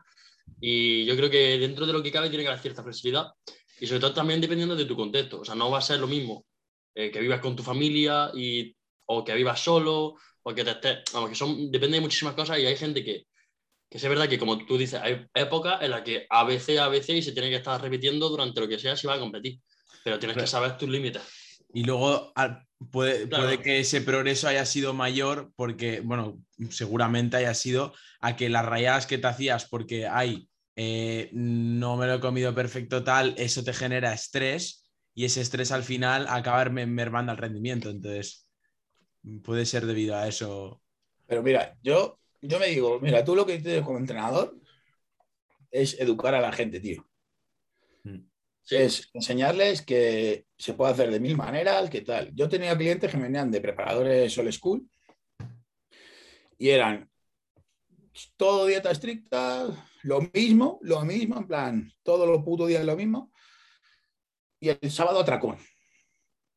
[0.59, 3.27] Y yo creo que dentro de lo que cabe tiene que haber cierta flexibilidad
[3.79, 5.41] y sobre todo también dependiendo de tu contexto.
[5.41, 6.45] O sea, no va a ser lo mismo
[6.95, 8.75] eh, que vivas con tu familia y,
[9.05, 10.99] o que vivas solo o que te estés...
[11.13, 13.27] Vamos, que son, depende de muchísimas cosas y hay gente que,
[13.87, 16.87] que es verdad que como tú dices, hay épocas en las que a veces, a
[16.87, 19.59] veces y se tiene que estar repitiendo durante lo que sea si va a competir.
[20.03, 21.21] Pero tienes que saber tus límites.
[21.73, 23.43] Y luego al- puede, Claro.
[23.45, 26.39] puede que ese progreso haya sido mayor porque, bueno,
[26.69, 32.07] seguramente haya sido a que las rayadas que te hacías porque hay, eh, no me
[32.07, 36.63] lo he comido perfecto tal, eso te genera estrés y ese estrés al final acaba
[36.65, 37.89] mer- mermando el rendimiento.
[37.89, 38.47] Entonces,
[39.43, 40.81] puede ser debido a eso.
[41.27, 44.57] Pero mira, yo, yo me digo, mira, tú lo que tienes como entrenador
[45.69, 47.05] es educar a la gente, tío.
[48.03, 48.25] Sí.
[48.71, 52.33] Es enseñarles que se puede hacer de mil maneras, que tal.
[52.33, 54.89] Yo tenía clientes que me venían de preparadores Sol School
[56.57, 57.09] y eran
[58.37, 59.67] todo dieta estricta,
[60.03, 63.31] lo mismo, lo mismo, en plan, todos los putos días lo mismo.
[64.59, 65.57] Y el sábado atracón.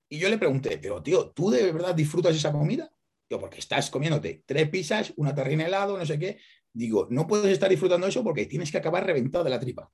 [0.09, 2.91] Y yo le pregunté, pero tío, ¿tú de verdad disfrutas esa comida?
[3.29, 6.39] Digo, porque estás comiéndote tres pizzas, una terrina helado, no sé qué.
[6.73, 9.91] Digo, no puedes estar disfrutando eso porque tienes que acabar reventado de la tripa.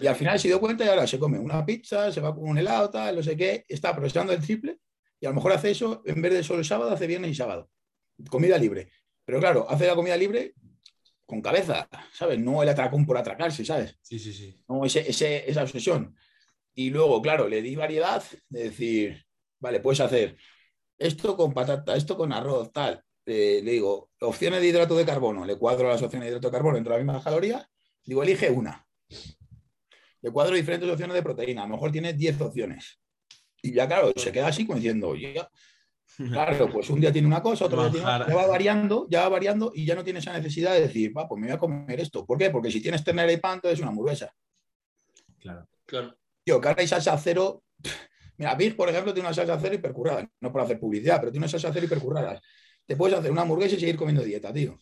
[0.00, 2.48] Y al final se dio cuenta y ahora se come una pizza, se va con
[2.48, 4.78] un helado, tal, no sé qué, está aprovechando el triple
[5.18, 7.34] y a lo mejor hace eso en vez de solo el sábado, hace viernes y
[7.34, 7.70] sábado.
[8.28, 8.90] Comida libre.
[9.24, 10.54] Pero claro, hace la comida libre
[11.24, 12.38] con cabeza, ¿sabes?
[12.38, 13.96] No el atracón por atracarse, ¿sabes?
[14.02, 14.62] Sí, sí, sí.
[14.68, 16.14] No ese, ese- esa obsesión.
[16.74, 19.24] Y luego, claro, le di variedad de decir,
[19.58, 20.36] vale, puedes hacer
[20.98, 23.02] esto con patata, esto con arroz, tal.
[23.26, 26.52] Eh, le digo, opciones de hidrato de carbono, le cuadro las opciones de hidrato de
[26.52, 27.66] carbono dentro de las mismas calorías,
[28.04, 28.86] digo, elige una.
[30.22, 33.00] Le cuadro diferentes opciones de proteína, a lo mejor tiene 10 opciones.
[33.62, 35.50] Y ya, claro, se queda así como diciendo, oye, ya,
[36.16, 39.22] claro, pues un día tiene una cosa, otro día tiene otra, ya va variando, ya
[39.22, 41.58] va variando y ya no tiene esa necesidad de decir, va, pues me voy a
[41.58, 42.24] comer esto.
[42.24, 42.50] ¿Por qué?
[42.50, 44.32] Porque si tienes ternera y pan, entonces es una hamburguesa.
[45.38, 45.68] Claro.
[45.84, 46.16] Claro.
[46.44, 47.64] Tío, que ahora hay salsa cero.
[48.36, 50.28] Mira, Big, por ejemplo, tiene una salsa cero hipercurrada.
[50.40, 52.40] No por hacer publicidad, pero tiene una salsa cero hipercurrada.
[52.86, 54.78] Te puedes hacer una hamburguesa y seguir comiendo dieta, tío.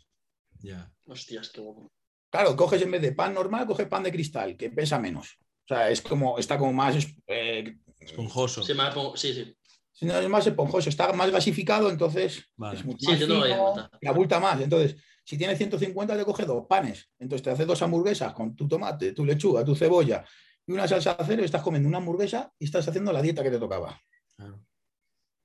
[0.61, 0.93] Ya.
[1.07, 1.91] Hostias, qué guapo.
[2.31, 5.39] Claro, coges en vez de pan normal, coges pan de cristal, que pesa menos.
[5.65, 8.63] O sea, es como, está como más, eh, Esponjoso.
[8.63, 9.55] Sí, me pongo- sí, sí.
[9.93, 12.79] si no, es más esponjoso, está más gasificado, entonces Vale.
[12.79, 13.85] es mucho Sí, más que fino, dices.
[14.01, 14.61] y abulta más.
[14.61, 17.11] Entonces, si tienes 150, te coge dos panes.
[17.19, 20.25] Entonces te hace dos hamburguesas con tu tomate, tu lechuga, tu cebolla
[20.67, 23.51] y una salsa cero y estás comiendo una hamburguesa y estás haciendo la dieta que
[23.51, 24.01] te tocaba.
[24.37, 24.61] Claro.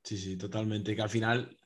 [0.04, 0.96] Sí, sí, totalmente.
[0.96, 1.58] Que al final,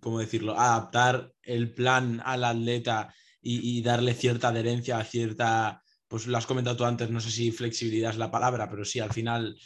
[0.00, 0.58] ¿cómo decirlo?
[0.58, 3.12] Adaptar el plan al atleta
[3.44, 8.10] y, darle cierta adherencia, cierta, pues lo has comentado tú antes, no sé si flexibilidad
[8.10, 9.56] es la palabra, pero sí, al final,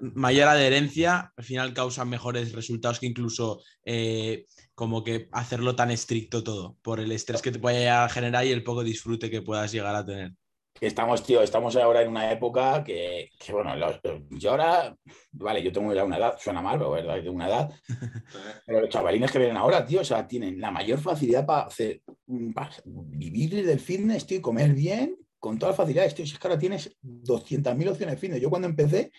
[0.00, 6.44] mayor adherencia, al final causa mejores resultados que incluso eh, como que hacerlo tan estricto
[6.44, 9.42] todo, por el estrés que te puede llegar a generar y el poco disfrute que
[9.42, 10.32] puedas llegar a tener.
[10.78, 14.96] Que estamos, tío, estamos ahora en una época que, que, bueno, los- yo ahora,
[15.32, 17.70] vale, yo tengo ya una edad, suena mal, pero verdad, tengo una edad,
[18.66, 22.02] pero los chavalines que vienen ahora, tío, o sea, tienen la mayor facilidad para hacer,
[22.54, 26.38] para vivir del fitness, tío, y comer bien, con todas las facilidades, tío, si es
[26.38, 28.40] que ahora tienes 200.000 opciones de fitness.
[28.40, 29.12] Yo cuando empecé,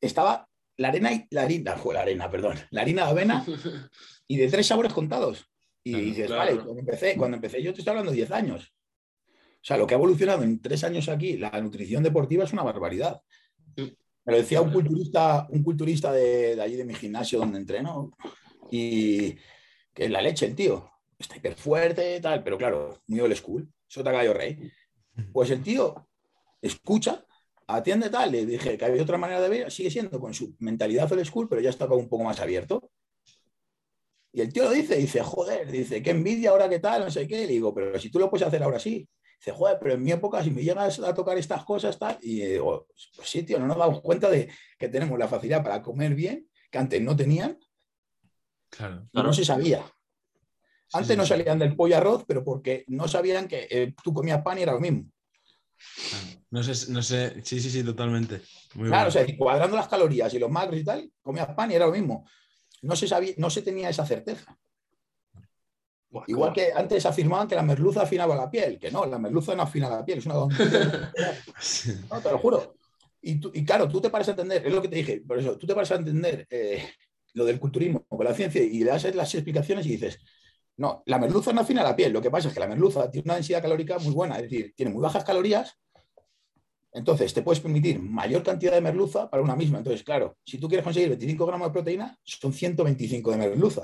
[0.00, 3.44] estaba la arena y la harina, fue la arena, perdón, la harina de avena
[4.26, 5.46] y de tres sabores contados.
[5.84, 6.40] Y dices, claro.
[6.44, 8.72] vale, cuando empecé, cuando empecé yo te estoy hablando de 10 años.
[9.62, 12.64] O sea, lo que ha evolucionado en tres años aquí, la nutrición deportiva es una
[12.64, 13.22] barbaridad.
[13.76, 18.10] Me lo decía un culturista, un culturista de, allí de mi gimnasio donde entreno,
[18.72, 19.34] y
[19.94, 20.90] que es la leche el tío.
[21.16, 23.72] Está hiper fuerte, tal, pero claro, muy old school.
[23.86, 24.58] Sota gallo rey.
[25.32, 26.08] Pues el tío
[26.60, 27.24] escucha,
[27.68, 28.32] atiende tal.
[28.32, 31.48] Le dije que había otra manera de ver, sigue siendo con su mentalidad old school,
[31.48, 32.90] pero ya está un poco más abierto.
[34.32, 37.28] Y el tío lo dice, dice, joder, dice, qué envidia ahora qué tal, no sé
[37.28, 37.46] qué.
[37.46, 39.08] Le digo, pero si tú lo puedes hacer ahora sí.
[39.44, 42.42] Dice, joder, pero en mi época, si me llegas a tocar estas cosas, tal, y
[42.42, 46.14] digo, pues sí, tío, no nos damos cuenta de que tenemos la facilidad para comer
[46.14, 47.58] bien, que antes no tenían,
[48.70, 49.08] Claro.
[49.12, 49.84] no se sabía.
[50.92, 54.42] Antes sí, no salían del pollo arroz, pero porque no sabían que eh, tú comías
[54.42, 55.10] pan y era lo mismo.
[56.50, 57.42] No sé, no sé.
[57.44, 58.42] Sí, sí, sí, totalmente.
[58.74, 59.22] Muy Claro, bueno.
[59.22, 61.92] o sea, cuadrando las calorías y los macros y tal, comías pan y era lo
[61.92, 62.28] mismo.
[62.82, 64.56] No se sabía, no se tenía esa certeza.
[66.12, 69.54] Buah, Igual que antes afirmaban que la merluza afinaba la piel, que no, la merluza
[69.54, 70.34] no afina la piel, es una.
[72.10, 72.74] No, te lo juro.
[73.22, 75.38] Y, tú- y claro, tú te paras a entender, es lo que te dije, por
[75.38, 76.84] eso, tú te paras a entender eh,
[77.32, 80.18] lo del culturismo con la ciencia y le das las explicaciones y dices,
[80.76, 83.24] no, la merluza no afina la piel, lo que pasa es que la merluza tiene
[83.26, 85.78] una densidad calórica muy buena, es decir, tiene muy bajas calorías,
[86.92, 89.78] entonces te puedes permitir mayor cantidad de merluza para una misma.
[89.78, 93.82] Entonces, claro, si tú quieres conseguir 25 gramos de proteína, son 125 de merluza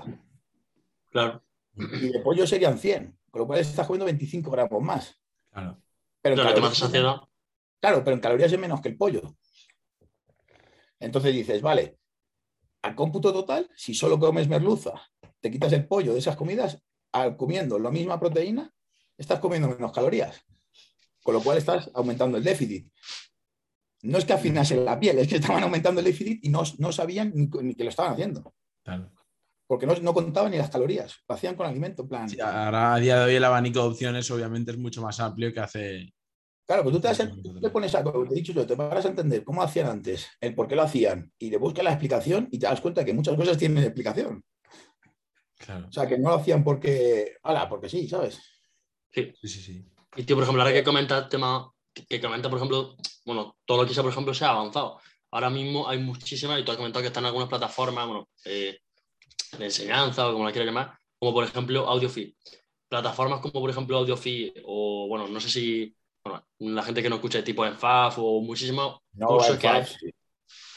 [1.10, 1.42] Claro,
[1.78, 5.20] y de pollo serían 100, con lo cual estás comiendo 25 gramos más.
[5.50, 5.80] Claro.
[6.20, 7.28] Pero en más calorías-.
[7.80, 9.36] Claro, pero en calorías es menos que el pollo.
[10.98, 11.98] Entonces dices, vale,
[12.82, 14.92] al cómputo total, si solo comes merluza,
[15.40, 18.72] te quitas el pollo de esas comidas, al comiendo la misma proteína,
[19.16, 20.44] estás comiendo menos calorías.
[21.22, 22.90] Con lo cual estás aumentando el déficit.
[24.02, 26.92] No es que afinase la piel, es que estaban aumentando el déficit y no, no
[26.92, 28.54] sabían ni, ni que lo estaban haciendo.
[28.82, 29.10] claro.
[29.68, 32.02] Porque no, no contaban ni las calorías, lo hacían con alimento.
[32.02, 35.00] En plan, Sí, ahora a día de hoy el abanico de opciones obviamente es mucho
[35.02, 36.12] más amplio que hace.
[36.66, 38.66] Claro, pero tú te, das el- tú te pones a, como te he dicho yo,
[38.66, 41.84] te paras a entender cómo hacían antes, el por qué lo hacían, y le buscas
[41.84, 44.42] la explicación y te das cuenta que muchas cosas tienen explicación.
[45.58, 45.86] Claro.
[45.88, 48.40] O sea, que no lo hacían porque, hala, porque sí, ¿sabes?
[49.10, 49.84] Sí, sí, sí.
[50.16, 53.56] Y tío, por ejemplo, ahora que comenta el tema, que, que comenta, por ejemplo, bueno,
[53.66, 54.98] todo lo que sea, por ejemplo, se ha avanzado.
[55.30, 58.78] Ahora mismo hay muchísimas, y tú has comentado que están en algunas plataformas, bueno, eh,
[59.56, 62.32] de enseñanza o como la quieras llamar, como por ejemplo AudioFeed.
[62.88, 67.16] Plataformas como por ejemplo AudioFeed, o bueno, no sé si, bueno, la gente que no
[67.16, 69.84] escucha tipo en FAF o muchísimos No, cursos que hay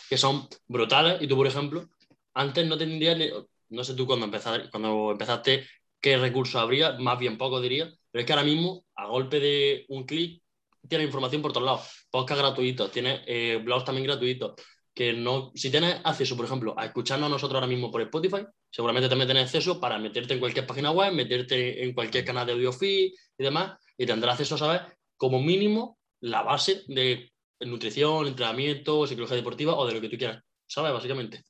[0.10, 1.22] que son brutales.
[1.22, 1.88] Y tú, por ejemplo,
[2.34, 3.30] antes no tendrías, ni-
[3.70, 5.68] no sé tú cuando empezaste, cuando empezaste
[6.00, 9.86] qué recursos habría, más bien poco diría, pero es que ahora mismo, a golpe de
[9.90, 10.42] un clic,
[10.88, 14.54] tienes información por todos lados, podcast gratuitos, tienes eh, blogs también gratuitos,
[15.02, 18.46] que no, si tienes acceso, por ejemplo, a escucharnos a nosotros ahora mismo por Spotify,
[18.70, 22.54] seguramente también tienes acceso para meterte en cualquier página web, meterte en cualquier canal de
[22.54, 24.82] audio feed y demás, y tendrás acceso a saber
[25.18, 30.44] como mínimo la base de nutrición, entrenamiento, psicología deportiva o de lo que tú quieras,
[30.68, 30.94] ¿sabes?
[30.94, 31.46] Básicamente.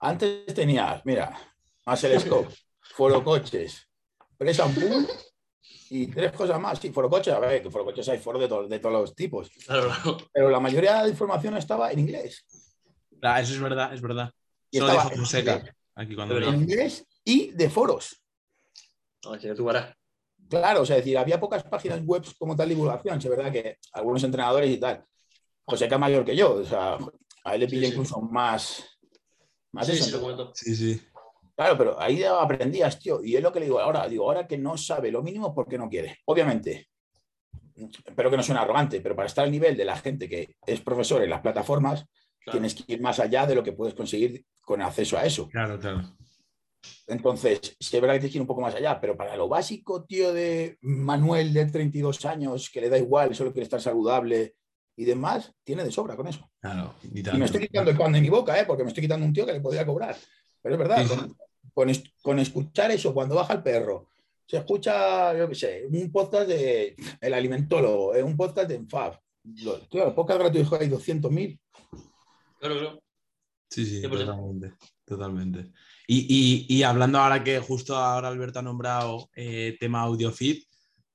[0.00, 1.40] Antes tenías, mira,
[2.18, 3.88] Scope, Foro Coches,
[4.36, 5.06] Press and Pull
[5.90, 6.78] y tres cosas más.
[6.78, 9.14] Sí, Foro Coches, a ver, que Foro Coches hay foro de, to- de todos los
[9.14, 10.18] tipos, Claro, claro.
[10.32, 12.44] pero la mayoría de información estaba en inglés.
[13.22, 14.30] Ah, eso es verdad, es verdad.
[14.70, 15.64] Y Eso lo estaba
[15.96, 18.22] aquí cuando En inglés y de foros.
[19.30, 19.94] Así que tú verás.
[20.48, 23.78] Claro, o sea, es decir, había pocas páginas web como tal divulgación, es verdad que
[23.92, 25.04] algunos entrenadores y tal.
[25.64, 26.96] José es mayor que yo, o sea,
[27.44, 27.92] a él le Sí, pilla sí.
[27.92, 28.84] incluso más.
[29.72, 30.04] más Sí, eso.
[30.04, 30.52] sí, te comento.
[30.54, 31.02] Sí, sí.
[31.58, 33.20] Claro, pero ahí aprendías, tío.
[33.20, 35.66] Y es lo que le digo ahora, digo, ahora que no sabe lo mínimo, ¿por
[35.66, 36.18] qué no quiere?
[36.26, 36.86] Obviamente,
[37.74, 40.80] espero que no suene arrogante, pero para estar al nivel de la gente que es
[40.80, 42.04] profesor en las plataformas,
[42.38, 42.60] Claro.
[42.60, 45.48] tienes que ir más allá de lo que puedes conseguir con acceso a eso.
[45.48, 46.00] Claro, claro.
[47.08, 49.48] Entonces, sí es verdad que tienes que ir un poco más allá, pero para lo
[49.48, 54.54] básico, tío, de Manuel de 32 años, que le da igual, solo quiere estar saludable
[54.96, 56.48] y demás, tiene de sobra con eso.
[56.60, 56.94] Claro.
[57.02, 58.64] Y Y me estoy quitando el pan de mi boca, ¿eh?
[58.64, 60.16] porque me estoy quitando un tío que le podría cobrar.
[60.62, 61.36] Pero es verdad, Sí, con,
[61.78, 64.08] con es- con escuchar eso cuando baja el perro,
[64.44, 69.16] se escucha, yo qué sé, un podcast de El Alimentólogo, eh, un podcast de Enfab.
[69.44, 71.56] El podcast gratuito hay 200.000.
[72.58, 73.02] Claro, claro.
[73.70, 74.10] Sí, sí, 100%.
[74.26, 74.72] totalmente.
[75.04, 75.72] Totalmente.
[76.08, 80.64] Y, y- y hablando ahora que justo ahora Alberto ha nombrado eh, tema AudioFeed,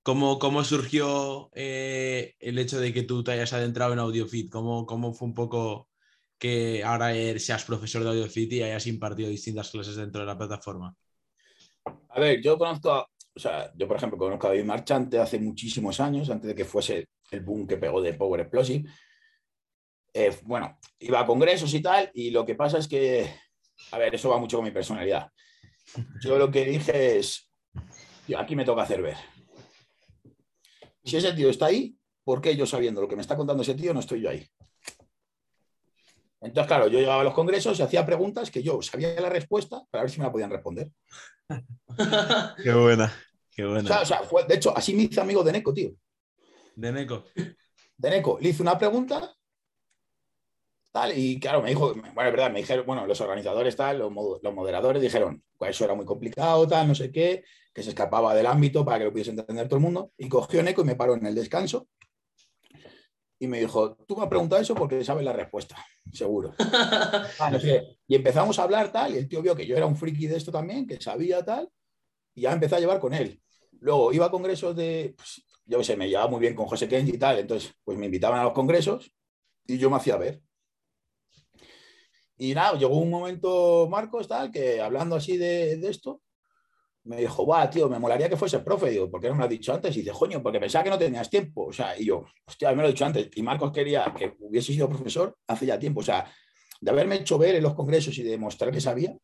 [0.02, 4.50] ¿cómo, cómo surgió eh, el hecho de que tú te hayas adentrado en AudioFeed?
[4.50, 5.90] ¿Cómo, ¿Cómo fue un poco
[6.38, 10.38] que ahora er- seas profesor de AudioFeed y hayas impartido distintas clases dentro de la
[10.38, 10.96] plataforma?
[12.10, 15.40] A ver, yo conozco a, o sea, yo por ejemplo conozco a David Marchante hace
[15.40, 18.90] muchísimos años, antes de que fuese el boom que pegó de Power Explosive.
[20.14, 23.28] Eh, bueno, iba a congresos y tal, y lo que pasa es que,
[23.92, 25.32] a ver, eso va mucho con mi personalidad.
[26.22, 27.50] Yo lo que dije es,
[28.28, 29.18] "Tío, aquí me toca hacer ver.
[31.04, 33.76] Si ese tío está ahí, ¿por qué yo sabiendo lo que me está contando ese
[33.76, 34.48] tío no estoy yo ahí?
[36.44, 39.82] Entonces, claro, yo llegaba a los congresos y hacía preguntas que yo sabía la respuesta
[39.90, 40.92] para ver si me la podían responder.
[42.62, 43.14] Qué buena,
[43.52, 43.88] qué O buena.
[43.88, 45.92] sea, o sea, fue- de hecho, así me hice amigo de Neko, tío.
[46.76, 47.24] De Neko.
[47.98, 49.34] De Neko, le hice una pregunta
[50.92, 54.12] tal, y claro, me dijo, bueno, es verdad, me dijeron, bueno, los organizadores, tal, los,
[54.14, 58.36] los moderadores dijeron, pues eso era muy complicado, tal, no sé qué, que se escapaba
[58.36, 60.96] del ámbito para que lo pudiese entender todo el mundo, y cogió Neko y me
[60.96, 61.88] paró en el descanso,
[63.44, 65.76] y me dijo, tú me has preguntado eso porque sabes la respuesta,
[66.14, 66.54] seguro.
[68.08, 70.38] Y empezamos a hablar tal, y el tío vio que yo era un friki de
[70.38, 71.70] esto también, que sabía tal,
[72.34, 73.42] y ya empecé a llevar con él.
[73.82, 76.88] Luego iba a congresos de, pues, yo qué sé, me llevaba muy bien con José
[76.88, 79.12] Kenji y tal, entonces pues me invitaban a los congresos
[79.68, 80.42] y yo me hacía ver.
[82.38, 86.22] Y nada, llegó un momento, Marcos, tal, que hablando así de, de esto,
[87.06, 88.90] me dijo, va, tío, me molaría que fuese profe.
[88.90, 89.96] Digo, ¿por no me lo has dicho antes?
[89.96, 91.66] Y dice, coño, porque pensaba que no tenías tiempo.
[91.66, 93.30] O sea, y yo, hostia, me lo he dicho antes.
[93.36, 96.00] Y Marcos quería que hubiese sido profesor hace ya tiempo.
[96.00, 96.32] O sea,
[96.80, 99.16] de haberme hecho ver en los congresos y demostrar que sabía,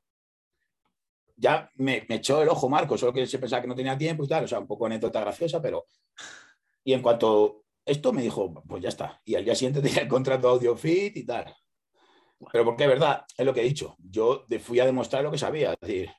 [1.38, 4.28] ya me, echó el ojo Marcos, solo que se pensaba que no tenía tiempo y
[4.28, 4.44] tal.
[4.44, 5.86] O sea, un poco anécdota graciosa, pero.
[6.84, 9.22] Y en cuanto esto me dijo, pues ya está.
[9.24, 11.54] Y al día siguiente tenía el contrato audio fit y tal.
[12.52, 13.96] Pero porque es verdad, es lo que he dicho.
[14.00, 15.74] Yo fui a demostrar lo que sabía.
[15.74, 16.10] Es decir,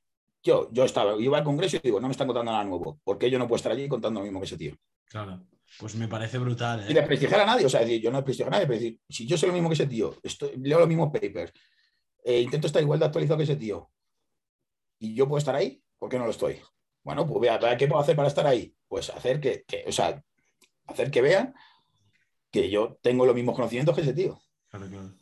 [0.42, 2.98] yo, yo estaba, iba al Congreso y digo, no me están contando nada nuevo.
[3.04, 4.74] ¿Por qué yo no puedo estar allí contando lo mismo que ese tío?
[5.04, 5.46] Claro,
[5.78, 6.82] pues me parece brutal.
[6.82, 6.86] ¿eh?
[6.88, 9.26] Y desprestigiar a nadie, o sea, decir, yo no desprestigiar a nadie, pero decir, si
[9.26, 11.52] yo soy lo mismo que ese tío, estoy, leo los mismos papers,
[12.24, 13.90] eh, intento estar igual de actualizado que ese tío,
[14.98, 16.60] y yo puedo estar ahí, ¿por qué no lo estoy?
[17.02, 18.74] Bueno, pues vea, ¿qué puedo hacer para estar ahí?
[18.86, 20.22] Pues hacer que, que, o sea,
[20.86, 21.54] hacer que vean
[22.50, 24.38] que yo tengo los mismos conocimientos que ese tío.
[24.68, 25.19] Claro, claro.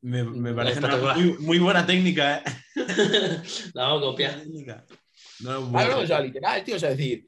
[0.00, 2.42] Me, me parece una muy, muy, buena técnica, ¿eh?
[3.74, 4.42] La hago copiar.
[5.40, 7.26] No, claro, o sea, literal, tío, o sea, decir,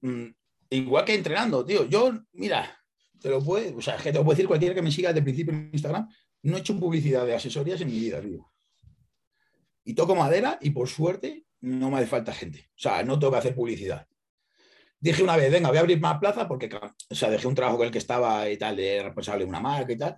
[0.00, 0.26] mmm,
[0.70, 2.76] igual que entrenando, tío, yo, mira,
[3.20, 5.20] te lo puedo, o sea, que te lo puedo decir cualquiera que me siga desde
[5.20, 6.08] el principio en Instagram,
[6.42, 8.50] no he hecho publicidad de asesorías en mi vida, tío.
[9.84, 12.70] Y toco madera y por suerte no me hace falta gente.
[12.70, 14.06] O sea, no tengo que hacer publicidad.
[14.98, 16.68] Dije una vez, venga, voy a abrir más plaza porque,
[17.10, 19.60] o sea, dejé un trabajo con el que estaba y tal, de responsable de una
[19.60, 20.16] marca y tal.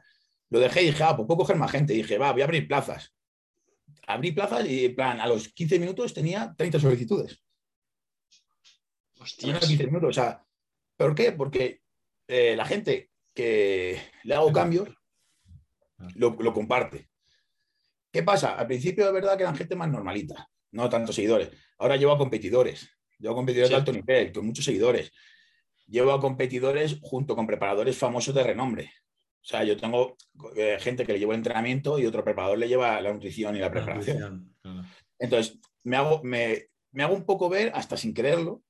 [0.50, 1.94] Lo dejé y dije, ah, pues puedo coger más gente.
[1.94, 3.14] Y dije, va, voy a abrir plazas.
[4.06, 7.42] Abrí plazas y, en plan, a los 15 minutos tenía 30 solicitudes.
[9.18, 9.58] Hostia.
[9.58, 10.44] 15 minutos, o sea,
[10.96, 11.32] ¿por qué?
[11.32, 11.82] Porque
[12.28, 14.88] eh, la gente que le hago cambios
[16.14, 17.08] lo, lo, comparte.
[18.12, 18.54] ¿Qué pasa?
[18.56, 21.50] Al principio es verdad que eran gente más normalita, no tantos seguidores.
[21.78, 22.88] Ahora llevo a competidores,
[23.18, 23.74] llevo a competidores sí.
[23.74, 25.12] de alto nivel, con muchos seguidores.
[25.86, 28.92] Llevo a competidores junto con preparadores famosos de renombre.
[29.46, 30.16] O sea, yo tengo
[30.56, 33.60] eh, gente que le lleva el entrenamiento y otro preparador le lleva la nutrición y
[33.60, 34.20] la preparación.
[34.20, 34.88] La nutrición, claro.
[35.20, 38.64] Entonces, me hago, me, me, hago un poco ver, hasta sin quererlo,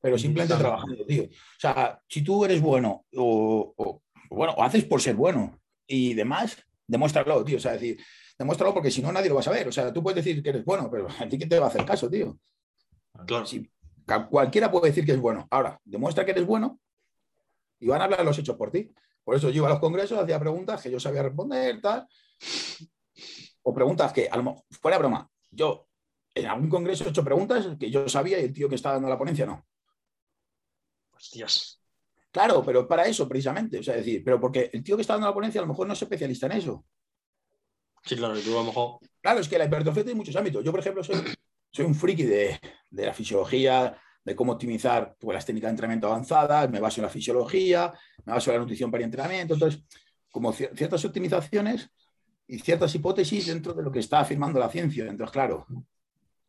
[0.00, 1.22] pero simplemente trabajando, tío.
[1.22, 6.14] O sea, si tú eres bueno o, o, bueno, o haces por ser bueno y
[6.14, 7.58] demás, demuéstralo, tío.
[7.58, 8.02] O sea, decir,
[8.36, 9.68] demuéstralo porque si no, nadie lo va a saber.
[9.68, 11.68] O sea, tú puedes decir que eres bueno, pero a ti quién te va a
[11.68, 12.36] hacer caso, tío.
[13.26, 13.46] Claro.
[13.46, 13.70] Si,
[14.28, 15.46] cualquiera puede decir que es bueno.
[15.52, 16.80] Ahora, demuestra que eres bueno
[17.78, 18.90] y van a hablar los hechos por ti.
[19.30, 22.04] Por eso yo iba a los congresos, hacía preguntas que yo sabía responder, tal.
[23.62, 25.86] O preguntas que, a lo, fuera broma, yo
[26.34, 29.08] en algún congreso he hecho preguntas que yo sabía y el tío que estaba dando
[29.08, 29.64] la ponencia no.
[31.12, 31.80] Hostias.
[32.32, 33.78] Claro, pero para eso precisamente.
[33.78, 35.86] O sea, decir, pero porque el tío que está dando la ponencia a lo mejor
[35.86, 36.84] no es especialista en eso.
[38.02, 38.98] Sí, claro, tú a lo mejor.
[39.20, 40.64] Claro, es que la hipertrofia tiene muchos ámbitos.
[40.64, 41.22] Yo, por ejemplo, soy,
[41.70, 42.58] soy un friki de,
[42.90, 47.04] de la fisiología, de cómo optimizar pues, las técnicas de entrenamiento avanzadas, me baso en
[47.04, 47.92] la fisiología,
[48.24, 49.54] me baso en la nutrición para entrenamiento.
[49.54, 49.82] Entonces,
[50.30, 51.90] como ciertas optimizaciones
[52.46, 55.06] y ciertas hipótesis dentro de lo que está afirmando la ciencia.
[55.06, 55.66] Entonces, claro,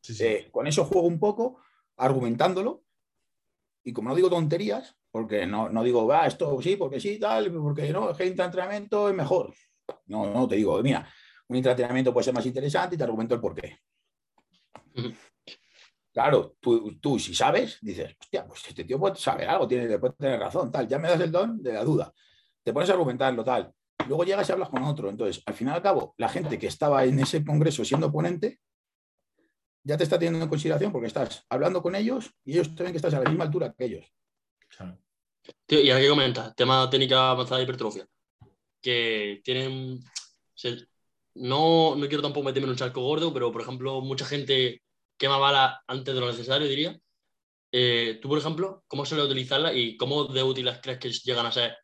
[0.01, 0.25] sí, sí.
[0.25, 1.61] Eh, con eso juego un poco,
[1.97, 2.83] argumentándolo,
[3.83, 7.51] y como no digo tonterías, porque no, no digo, va, esto sí, porque sí, tal,
[7.51, 9.53] porque no, es que el entrenamiento es mejor.
[10.05, 11.07] No, no, te digo, mira,
[11.47, 13.79] un entrenamiento puede ser más interesante y te argumento el porqué.
[16.13, 20.13] Claro, tú, tú, si sabes, dices, hostia, pues este tío puede saber algo, tiene, puede
[20.13, 22.13] tener razón, tal, ya me das el don de la duda.
[22.63, 23.73] Te pones a argumentarlo, tal.
[24.07, 25.09] Luego llegas y hablas con otro.
[25.09, 28.59] Entonces, al final y al cabo, la gente que estaba en ese congreso siendo ponente,
[29.83, 32.91] ya te está teniendo en consideración porque estás hablando con ellos y ellos te ven
[32.91, 34.05] que estás a la misma altura que ellos.
[34.67, 34.97] Claro.
[35.67, 38.05] Y ahora que comentas, tema técnica avanzada de hipertrofia,
[38.81, 39.99] que tienen...
[41.33, 44.83] No, no quiero tampoco meterme en un charco gordo, pero por ejemplo, mucha gente
[45.21, 46.99] quema bala antes de lo necesario, diría.
[47.71, 51.51] Eh, tú, por ejemplo, ¿cómo suele utilizarla y cómo de útiles crees que llegan a
[51.51, 51.77] ser?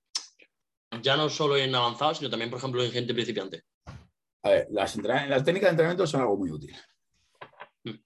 [1.03, 3.61] Ya no solo en avanzados, sino también, por ejemplo, en gente principiante.
[4.41, 6.75] A ver, las, las técnicas de entrenamiento son algo muy útil.
[7.83, 7.99] Mm.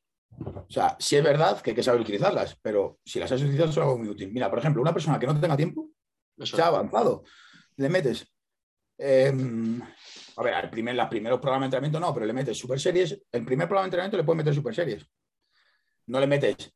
[0.67, 3.71] O sea, sí es verdad que hay que saber utilizarlas, pero si las has utilizado
[3.71, 4.33] son algo muy útil.
[4.33, 5.91] Mira, por ejemplo, una persona que no tenga tiempo,
[6.37, 6.57] Eso.
[6.57, 7.23] se ha avanzado,
[7.77, 8.27] le metes
[9.03, 9.33] eh,
[10.37, 13.19] a ver, primer, los primeros programas de entrenamiento no, pero le metes super series.
[13.31, 15.03] El primer programa de entrenamiento le puedes meter super series.
[16.07, 16.73] No le metes,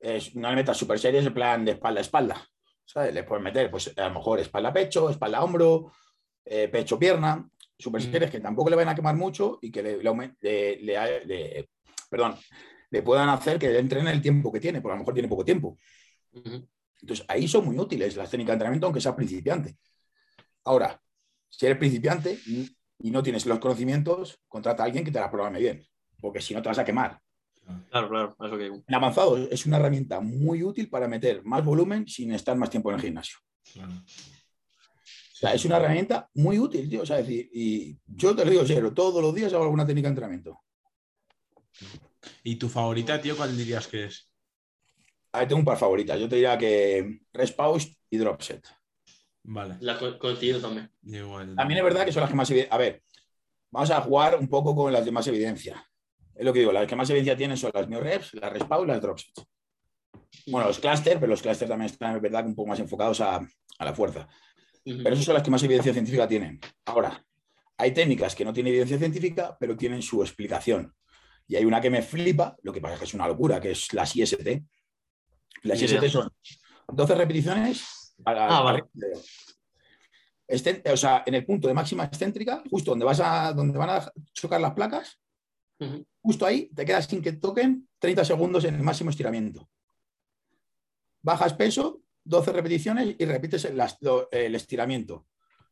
[0.00, 2.48] eh, no le metas super series en plan de espalda a espalda.
[2.84, 3.14] ¿sabes?
[3.14, 5.90] Le puedes meter, pues a lo mejor espalda-pecho, espalda-hombro,
[6.44, 7.48] eh, pecho-pierna,
[7.78, 11.70] super series que tampoco le van a quemar mucho y que le, le le-
[12.10, 12.36] perdón,
[12.90, 15.44] le puedan hacer que entrene el tiempo que tiene, porque a lo mejor tiene poco
[15.44, 15.78] tiempo.
[17.00, 19.76] Entonces, ahí son muy útiles las técnicas de entrenamiento, aunque seas principiante.
[20.64, 21.00] Ahora,
[21.48, 25.58] si eres principiante y- no tienes los conocimientos, contrata a alguien que te la programe
[25.58, 25.84] bien,
[26.20, 27.20] porque si no te vas a quemar.
[27.90, 32.06] Claro, claro, eso que En avanzado es una herramienta muy útil para meter más volumen
[32.08, 33.38] sin estar más tiempo en el gimnasio.
[33.76, 37.02] O sea, es una herramienta muy útil, tío.
[37.02, 39.86] O sea, es decir, y yo te lo digo serio, todos los días hago alguna
[39.86, 40.60] técnica de entrenamiento.
[42.42, 44.30] ¿Y tu favorita, tío, cuál dirías que es?
[45.32, 46.18] A ver, tengo un par favoritas.
[46.18, 48.66] Yo te diría que rest pause y drop set.
[49.42, 49.76] Vale.
[49.80, 50.90] la co- coincido también.
[51.02, 51.54] Igual.
[51.56, 53.02] También es verdad que son las que más A ver,
[53.70, 55.84] vamos a jugar un poco con las de más evidencia.
[56.36, 58.66] Es lo que digo, las que más evidencia tienen son las new reps, las rest
[58.66, 59.46] pause y las drop sets.
[60.46, 63.36] Bueno, los clusters, pero los clusters también están, es verdad, un poco más enfocados a,
[63.36, 64.28] a la fuerza.
[65.02, 66.60] Pero esas son las que más evidencia científica tienen.
[66.86, 67.24] Ahora,
[67.78, 70.92] hay técnicas que no tienen evidencia científica, pero tienen su explicación.
[71.46, 73.70] Y hay una que me flipa, lo que pasa es que es una locura, que
[73.70, 74.62] es las IST.
[75.62, 76.30] Las IST son
[76.88, 78.14] 12 repeticiones.
[78.24, 78.84] a la- Ah, vale.
[80.46, 83.90] Esten- o sea, en el punto de máxima excéntrica, justo donde, vas a, donde van
[83.90, 85.18] a chocar las placas.
[86.24, 89.68] Justo ahí te quedas sin que toquen 30 segundos en el máximo estiramiento.
[91.20, 95.26] Bajas peso, 12 repeticiones y repites el, estiramiento.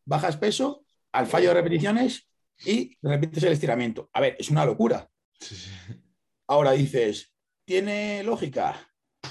[0.04, 2.28] Bajas peso al fallo de repeticiones
[2.66, 4.10] y repites el estiramiento.
[4.12, 5.08] A ver, es una locura.
[6.46, 7.32] Ahora dices,
[7.64, 8.76] ¿tiene lógica?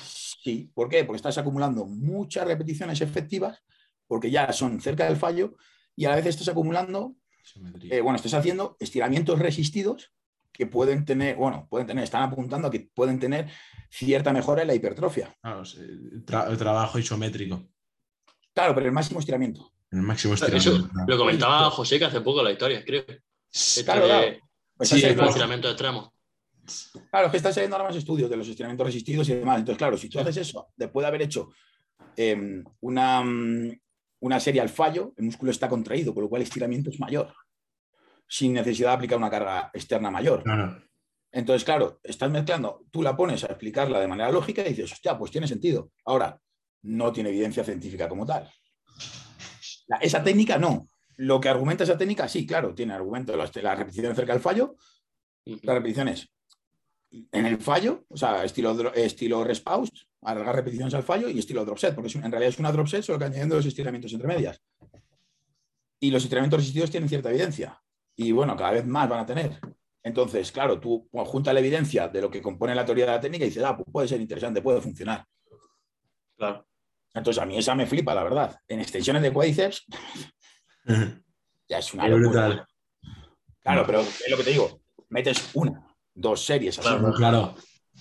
[0.04, 0.72] Sí.
[0.74, 1.06] ¿Por qué?
[1.06, 3.64] Porque estás acumulando muchas repeticiones efectivas,
[4.08, 5.56] porque ya son cerca del fallo,
[5.96, 7.16] y a la vez estás acumulando
[7.90, 10.14] eh, bueno, estás haciendo estiramientos resistidos
[10.52, 13.49] que pueden tener, bueno, pueden tener, están apuntando a que pueden tener
[13.89, 15.36] cierta mejora en la hipertrofia.
[15.41, 17.68] Claro, tra- el trabajo isométrico.
[18.54, 19.72] Claro, pero el máximo estiramiento.
[19.91, 20.89] El máximo Eso estiramiento.
[20.89, 21.08] claro.
[21.10, 23.04] lo comentaba José que hace poco la historia, creo.
[23.06, 24.38] Claro, de- claro.
[24.78, 26.14] Pues Sí, de haciendo- estiramiento extremo.
[27.10, 29.60] claro, es que están saliendo ahora más estudios de los estiramientos resistidos y demás.
[29.60, 31.49] Entonces, claro, si tú haces eso, después de haber hecho
[32.18, 33.72] eh, una, mm,
[34.22, 37.34] una serie al fallo, el músculo está contraído, con lo cual el estiramiento es mayor,
[38.32, 40.42] sin necesidad de aplicar una carga externa mayor.
[41.34, 45.18] Entonces, claro, estás mezclando, tú la pones a explicarla de manera lógica y dices, hostia,
[45.18, 45.92] pues tiene sentido.
[46.06, 46.40] Ahora,
[46.84, 48.50] no tiene evidencia científica como tal.
[49.88, 50.88] La- esa técnica no.
[51.18, 53.36] Lo que argumenta esa técnica, sí, claro, tiene argumento.
[53.36, 54.76] Las, las repeticiones cerca del fallo,
[55.46, 56.30] las repeticiones
[57.34, 61.66] en el fallo, o sea, estilo, estilo rest pause, alargar repeticiones al fallo y estilo
[61.66, 64.14] drop set, porque es en realidad es una drop set, solo que añadiendo los estiramientos
[64.14, 64.62] entre medias.
[66.00, 67.81] Y los estiramientos resistidos tienen cierta evidencia.
[68.16, 69.59] Y bueno, cada vez más van a tener.
[70.03, 73.20] Entonces, claro, tú pues, junta la evidencia de lo que compone la teoría de la
[73.20, 75.26] técnica y dices, ah, pues puede ser interesante, puede funcionar.
[76.38, 76.66] Claro.
[77.14, 78.57] Entonces, a mí esa me flipa, la verdad.
[78.68, 79.86] En extensiones de cuádriceps,
[81.68, 82.30] ya es una locura.
[82.30, 82.68] brutal.
[83.59, 86.88] Claro, pero es lo que te digo, metes una, dos series así.
[86.88, 87.55] Claro, Claro.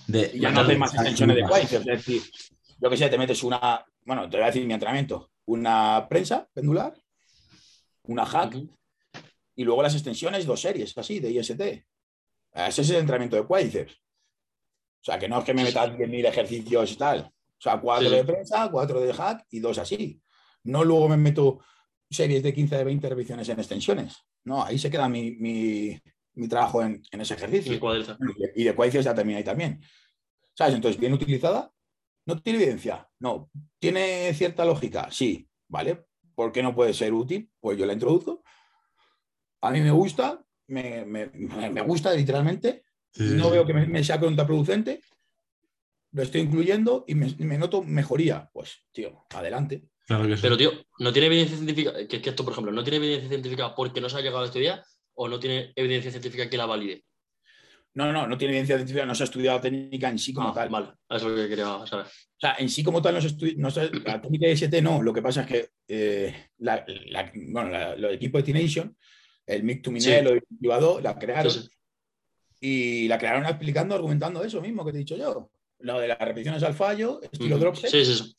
[0.07, 1.87] De, Y ya no haces más extensiones de cuádriceps.
[1.87, 2.21] Es decir,
[2.79, 6.47] yo que sé, te metes una, bueno, te voy a decir mi entrenamiento, una prensa
[6.53, 6.93] pendular,
[8.03, 8.55] una hack.
[9.55, 11.61] Y luego las extensiones, dos series así de IST.
[12.53, 13.93] Ese es el entrenamiento de cuádriceps.
[13.93, 17.19] O sea, que no es que me metas 10.000 ejercicios y tal.
[17.21, 18.15] O sea, cuatro Sí.
[18.15, 20.21] de prensa, cuatro de hack y dos así.
[20.63, 21.59] No luego me meto
[22.09, 24.17] series de 15 de 20 repeticiones en extensiones.
[24.43, 25.99] No, ahí se queda mi, mi-
[26.33, 27.73] mi trabajo en, en ese ejercicio.
[28.55, 29.81] Y de cuádriceps ya termina ahí también.
[30.53, 30.75] ¿Sabes?
[30.75, 31.71] Entonces, bien utilizada,
[32.25, 33.09] no tiene evidencia.
[33.19, 33.49] No.
[33.79, 35.09] ¿Tiene cierta lógica?
[35.11, 35.47] Sí.
[35.67, 36.05] ¿Vale?
[36.35, 37.49] ¿Por qué no puede ser útil?
[37.59, 38.40] Pues yo la introduzco.
[39.61, 42.83] A mí me gusta, me, me- me- gusta literalmente.
[43.11, 45.01] Sí, no veo que me, me sea contraproducente.
[46.13, 48.49] Lo estoy incluyendo y me, me noto mejoría.
[48.53, 49.83] Pues, tío, adelante.
[50.07, 50.41] Claro que sí.
[50.41, 51.93] Pero, tío, ¿no tiene evidencia científica?
[52.07, 54.45] Que, que esto, por ejemplo, ¿no tiene evidencia científica porque no se ha llegado a
[54.45, 54.83] estudiar
[55.13, 57.03] o no tiene evidencia científica que la valide?
[57.93, 60.49] No, no, no tiene evidencia científica, no se ha estudiado la técnica en sí como
[60.49, 60.69] Ah, tal.
[60.69, 62.05] vale, eso es lo que quería saber.
[62.07, 65.01] O sea, en sí como tal no se no se- la técnica de ST no,
[65.03, 68.97] lo que pasa es que eh, la- la- bueno, la- los equipos de T-Nation,
[69.55, 71.69] el Mick Tuminello y Privado, la crearon Sí, sí.
[72.61, 75.49] y la crearon explicando, argumentando eso mismo que te he dicho yo.
[75.79, 77.63] Lo de las repeticiones al fallo, estilo Ujú.
[77.65, 78.35] drop set, Sí, sí, sí.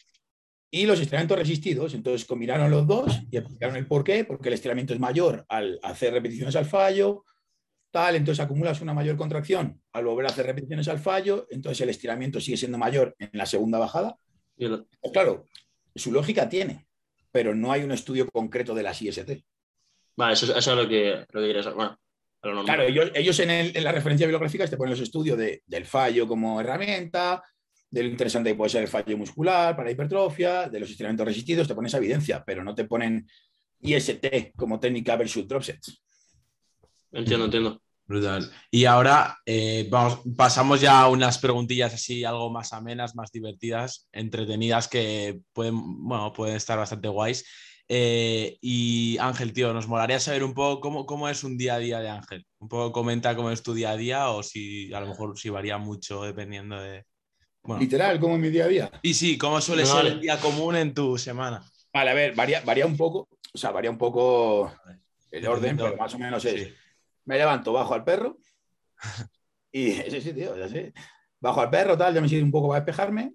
[0.70, 1.92] y los estiramientos resistidos.
[1.94, 5.78] Entonces combinaron los dos y explicaron el por qué, porque el estiramiento es mayor al
[5.82, 7.24] hacer repeticiones al fallo,
[7.90, 11.90] tal, entonces acumulas una mayor contracción al volver a hacer repeticiones al fallo, entonces el
[11.90, 14.16] estiramiento sigue siendo mayor en la segunda bajada.
[14.56, 15.46] Pues claro,
[15.94, 16.86] su lógica tiene,
[17.32, 19.44] pero no hay un estudio concreto de las IST.
[20.16, 21.76] Vale, eso, eso es lo que, lo que quería saber.
[21.76, 21.98] Bueno,
[22.42, 22.64] a lo normal.
[22.76, 25.86] Claro, ellos, ellos en, el- en la referencia bibliográfica te ponen los estudios de- del
[25.86, 27.42] fallo como herramienta,
[27.90, 31.68] de lo interesante que puede ser el fallo muscular para hipertrofia, de los estiramientos resistidos,
[31.68, 33.26] te ponen esa evidencia, pero no te ponen
[33.80, 36.02] IST como técnica versus drop sets.
[37.12, 37.82] Entiendo, entiendo.
[38.06, 38.50] Brutal.
[38.70, 44.08] Y ahora eh, vamos, pasamos ya a unas preguntillas así, algo más amenas, más divertidas,
[44.12, 45.74] entretenidas, que pueden,
[46.06, 47.44] bueno, pueden estar bastante guays.
[47.88, 51.78] Eh, y Ángel, tío, nos molaría saber un poco cómo, cómo, es un día a
[51.78, 52.46] día de Ángel.
[52.58, 55.50] Un poco comenta cómo es tu día a día o si a lo mejor si
[55.50, 57.04] varía mucho dependiendo de...
[57.62, 57.80] Bueno.
[57.80, 58.90] Literal, como es mi día a día.
[59.02, 61.64] Y sí, cómo suele ser el día común en tu semana.
[61.92, 64.72] Vale, a ver, varía, varía un poco, o sea, varía un poco
[65.30, 66.62] el orden, pero más o menos es...
[66.62, 66.74] Sí
[67.24, 68.38] me levanto, bajo al perro
[69.70, 70.92] y sí, sí, tío, ya sé.
[71.40, 73.34] Bajo al perro, tal, ya me sirve un poco para despejarme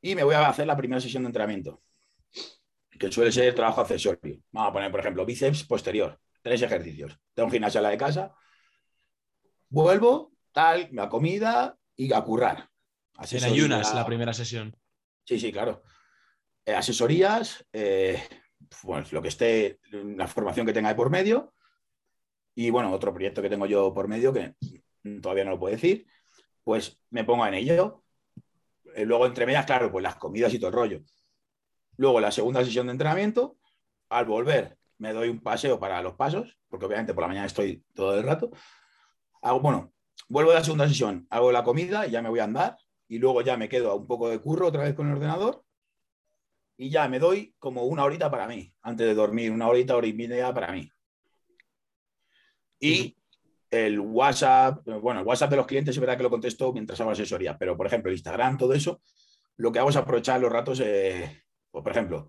[0.00, 1.80] y me voy a hacer la primera sesión de entrenamiento,
[2.98, 4.40] que suele ser trabajo accesorio.
[4.52, 7.18] Vamos a poner, por ejemplo, bíceps posterior, tres ejercicios.
[7.34, 8.34] Tengo un gimnasio en la de casa,
[9.68, 12.68] vuelvo, tal, la comida y a currar.
[13.30, 14.76] En ayunas la primera sesión.
[15.24, 15.82] Sí, sí, claro.
[16.64, 18.22] Eh, asesorías, eh,
[18.82, 21.54] pues lo que esté, la formación que tenga de por medio
[22.54, 24.54] y bueno, otro proyecto que tengo yo por medio, que
[25.20, 26.06] todavía no lo puedo decir,
[26.62, 28.04] pues me pongo en ello.
[28.94, 31.02] Eh, luego, entre medias, claro, pues las comidas y todo el rollo.
[31.96, 33.56] Luego, la segunda sesión de entrenamiento,
[34.08, 37.84] al volver, me doy un paseo para los pasos, porque obviamente por la mañana estoy
[37.94, 38.50] todo el rato.
[39.42, 39.92] Hago, bueno,
[40.28, 42.76] vuelvo a la segunda sesión, hago la comida y ya me voy a andar.
[43.06, 45.62] Y luego ya me quedo a un poco de curro otra vez con el ordenador.
[46.76, 50.06] Y ya me doy como una horita para mí, antes de dormir, una horita, hora
[50.06, 50.90] y media para mí.
[52.80, 53.16] Y
[53.70, 57.10] el WhatsApp, bueno, el WhatsApp de los clientes es verdad que lo contesto mientras hago
[57.10, 59.00] asesoría, pero por ejemplo, Instagram, todo eso,
[59.56, 61.44] lo que hago es aprovechar los ratos, eh,
[61.74, 62.28] pues, por ejemplo,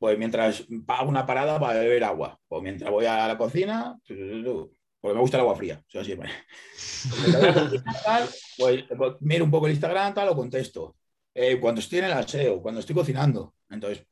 [0.00, 5.14] pues mientras hago una parada para beber agua, o mientras voy a la cocina, porque
[5.14, 6.16] me gusta el agua fría, o sea, sí,
[8.58, 10.96] pues, pues, miro un poco el Instagram, tal, lo contesto.
[11.32, 13.54] Eh, cuando estoy en el aseo, cuando estoy cocinando.
[13.68, 14.04] Entonces,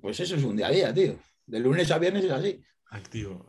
[0.00, 1.16] pues eso es un día a día, tío.
[1.46, 2.60] De lunes a viernes es así.
[2.90, 3.48] Activo.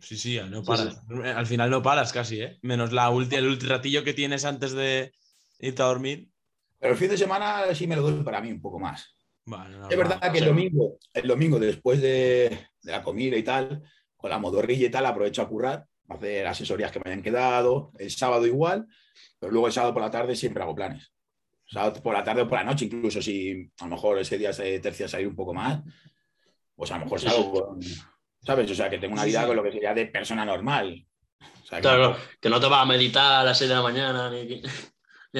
[0.00, 1.00] Sí, sí, no paras.
[1.36, 2.58] Al final no paras casi, ¿eh?
[2.62, 5.12] Menos la el último ratillo que tienes antes de
[5.60, 6.32] irte a dormir.
[6.80, 9.13] Pero el fin de semana sí me lo doy para mí un poco más.
[9.90, 13.82] Es verdad que el domingo, el domingo después de, la comida y tal,
[14.16, 17.92] con la modorrilla y tal, aprovecho a currar, a hacer asesorías que me hayan quedado.
[17.98, 18.86] El sábado igual,
[19.38, 21.12] pero luego el sábado por la tarde siempre hago planes.
[21.66, 24.52] sábado por la tarde o por la noche, incluso si a lo mejor ese día
[24.52, 25.82] se tercia salir un poco más,
[26.74, 27.80] pues a lo mejor salgo con
[28.44, 28.70] ¿sabes?
[28.70, 31.06] O sea, que tengo una vida con lo que sería de persona normal.
[31.68, 34.62] claro, que no te vas a meditar a las 6 de la mañana ni,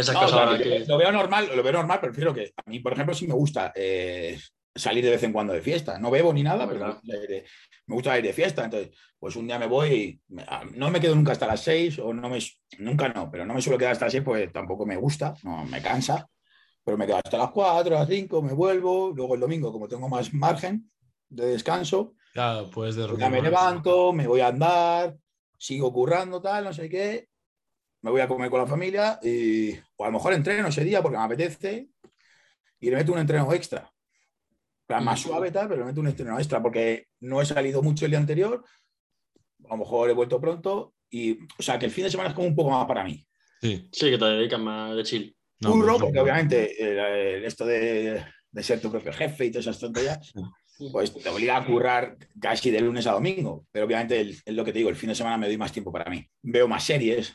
[0.00, 0.60] esas cosas.
[0.86, 3.34] Lo veo normal, lo veo normal, pero prefiero que a mí, por ejemplo, sí me
[3.34, 4.38] gusta eh,
[4.74, 5.98] salir de vez en cuando de fiesta.
[5.98, 8.64] No bebo ni nada, pero me gusta ir de fiesta.
[8.64, 11.98] Entonces, pues un día me voy y ah, no me quedo nunca hasta las 6
[11.98, 12.38] o no me,
[12.78, 15.64] nunca no, pero no me suelo quedar hasta las 6 porque tampoco me gusta, no
[15.64, 16.28] me cansa.
[16.84, 19.12] Pero me quedo hasta las 4, las 5, me vuelvo.
[19.14, 20.90] Luego el domingo, como tengo más margen
[21.28, 25.16] de descanso, Claro, puedes Ya me levanto, me voy a andar,
[25.56, 27.28] sigo currando, tal, no sé qué.
[28.04, 31.00] Me voy a comer con la familia y, o a lo mejor entreno ese día
[31.00, 31.88] porque me apetece
[32.78, 33.90] y le meto un entreno extra.
[34.88, 38.10] Más suave, tal, pero le meto un entreno extra porque no he salido mucho el
[38.10, 38.62] día anterior.
[39.64, 42.34] A lo mejor he vuelto pronto y, o sea, que el fin de semana es
[42.34, 43.26] como un poco más para mí.
[43.62, 45.36] Sí, sí que te dedicas más de chill.
[45.62, 50.30] Curro, porque obviamente esto de, de, ser tu propio jefe y todas esas tonterías,
[50.92, 54.72] pues te obliga a currar casi de lunes a domingo, pero obviamente es lo que
[54.74, 56.22] te digo, el fin de semana me doy más tiempo para mí.
[56.42, 57.34] Veo más series.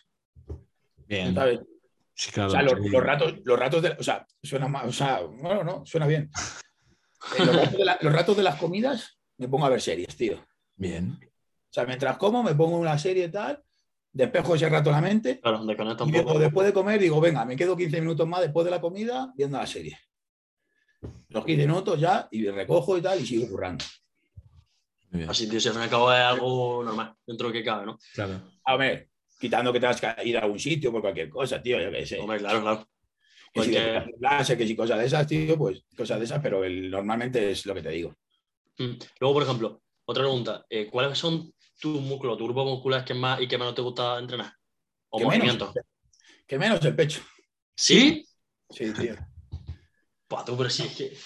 [1.10, 1.36] Bien.
[1.36, 1.60] ¿sabes?
[1.60, 5.86] o sea, los, ratos, los ratos de, o sea, suena más, o sea, no, no,
[5.86, 6.32] suena bien.
[7.38, 7.44] Eh,
[8.00, 10.42] los, ratos de las comidas me pongo a ver series, tío.
[10.78, 11.20] Bien.
[11.22, 13.62] O sea, mientras como me pongo una serie y tal,
[14.14, 15.42] despejo ese rato la mente.
[15.42, 18.80] Claro, y después de comer digo, venga, me quedo 15 minutos más después de la
[18.80, 20.00] comida viendo la serie
[21.30, 23.86] los 15 minutos ya y recojo y tal y sigo currando.
[25.28, 27.86] Así, tío, si al fin y al es algo normal, dentro de lo que cabe,
[27.86, 27.98] ¿no?
[28.14, 28.42] Claro.
[28.64, 29.09] A ver,
[29.40, 32.20] quitando que tengas que ir a algún sitio por cualquier cosa, tío, yo qué sé.
[32.20, 32.90] Hombre, claro, claro.
[33.52, 33.76] Que si
[34.20, 37.66] clase, que si cosas de esas, tío, pues cosas de esas, pero el, normalmente es
[37.66, 38.16] lo que te digo.
[38.78, 38.94] Mm.
[39.20, 43.42] Luego, por ejemplo, otra pregunta, eh, ¿cuáles son tus músculos, tus grupos musculares que más
[43.42, 44.54] y que menos te gusta entrenar?
[45.10, 45.74] ¿O movimientos?
[46.46, 47.22] que menos el pecho.
[47.76, 48.26] ¿Sí?
[48.70, 49.16] Sí, tío.
[50.28, 51.18] Pato, pero sí es que.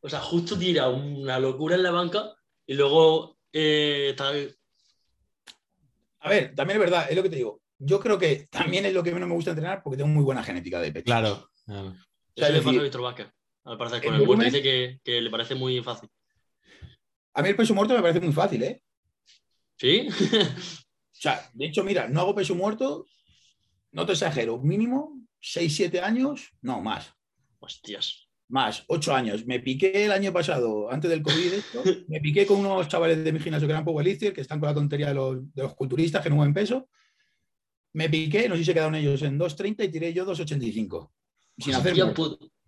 [0.00, 2.34] O sea, justo tira una locura en la banca
[2.66, 4.32] y luego eh, está.
[6.22, 7.60] A ver, también es verdad, es lo que te digo.
[7.78, 10.42] Yo creo que también es lo que menos me gusta entrenar porque tengo muy buena
[10.42, 11.04] genética de pecho.
[11.04, 11.50] Claro.
[11.66, 11.88] claro.
[11.88, 11.94] O
[12.36, 13.28] sea, Eso le pasa a Víctor Vázquez.
[13.64, 16.08] Al parecer, con el, el dice que, que, le parece muy fácil.
[17.34, 18.82] A mí el peso muerto me parece muy fácil, ¿eh?
[19.76, 20.08] ¿Sí?
[20.10, 23.06] o sea, de hecho, mira, no hago peso muerto,
[23.92, 27.12] no te exagero, mínimo 6, 7 años, no más.
[27.58, 28.21] Hostias
[28.52, 29.46] más ocho años.
[29.46, 33.32] Me piqué el año pasado, antes del COVID, esto, me piqué con unos chavales de
[33.32, 36.22] mi gimnasio que eran powerlifter, que están con la tontería de los, de los culturistas
[36.22, 36.88] que no mueven peso.
[37.94, 41.10] Me piqué, no sé si se quedaron ellos en 2.30 y tiré yo 2.85.
[41.58, 41.94] Sin hacer.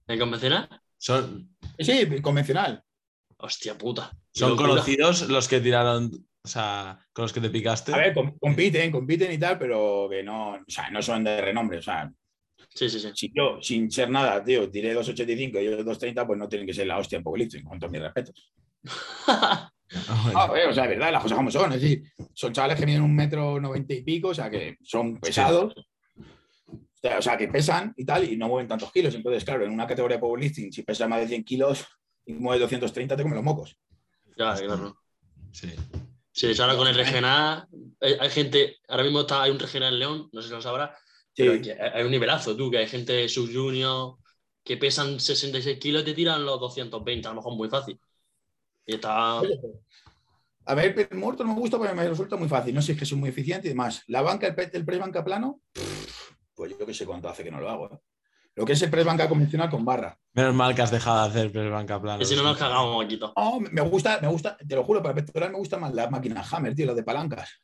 [0.07, 0.69] ¿En convencional?
[0.99, 2.83] Son, Sí, convencional.
[3.39, 4.11] Hostia puta.
[4.33, 4.69] son locura.
[4.71, 6.11] conocidos los que tiraron,
[6.43, 7.93] o sea, con los que te picaste.
[7.93, 11.41] A ver, com- compiten, compiten y tal, pero que no, o sea, no son de
[11.41, 11.79] renombre.
[11.79, 12.11] O sea,
[12.75, 13.11] Sí, sí, sí.
[13.15, 16.75] si yo, sin ser nada, tío, tiré 2.85 y ellos 2.30, pues no tienen que
[16.75, 18.53] ser la hostia en powerlifting, con todos mis respetos.
[20.35, 21.73] Ah, eh, o sea, es verdad, las cosas como son.
[21.73, 22.03] Es decir,
[22.33, 25.75] son chavales que miden un metro noventa y pico, o sea, que son pesados.
[25.77, 29.15] O sea, o sea, que pesan y tal, y no mueven tantos kilos.
[29.15, 31.85] Entonces, claro, en una categoría de powerlifting, si pesas más de 100 kilos
[32.27, 33.77] y mueves 230, te comen los mocos.
[34.37, 34.97] Ya, claro.
[35.53, 35.69] Sí.
[36.33, 37.69] Sí, ahora con el regional,
[38.01, 40.61] hay, hay gente, ahora mismo está, hay un regional en León, no sé si lo
[40.61, 40.91] sabrás,
[41.35, 44.17] Sí, pero que hay un nivelazo, tú, que hay gente sub-junior
[44.63, 48.01] que pesan 66 kilos y te tiran los 220, a lo mejor muy fácil.
[48.87, 49.41] Y está.
[50.67, 52.75] A ver, el muerto no me gusta porque me resulta muy fácil.
[52.75, 54.03] No sé, es que soy muy eficiente y demás.
[54.07, 55.61] La banca, el, el press banca plano,
[56.55, 57.93] pues yo que sé cuánto hace que no lo hago.
[57.93, 57.99] ¿eh?
[58.55, 60.17] Lo que es el press banca convencional con barra.
[60.33, 62.19] Menos mal que has dejado de hacer press banca plana.
[62.19, 63.35] Que si no nos cagamos aquí todo.
[63.37, 66.11] No, me gusta, me gusta, te lo juro, para el pectoral me gustan más las
[66.11, 67.61] máquinas Hammer, tío, las de palancas.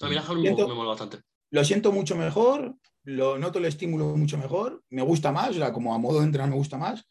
[0.00, 1.18] A mí la Hammer me mola bastante.
[1.50, 2.74] Lo siento mucho mejor,
[3.04, 6.26] lo noto el estímulo mucho mejor, me gusta más, o sea, como a modo de
[6.26, 7.04] entrenar me gusta más.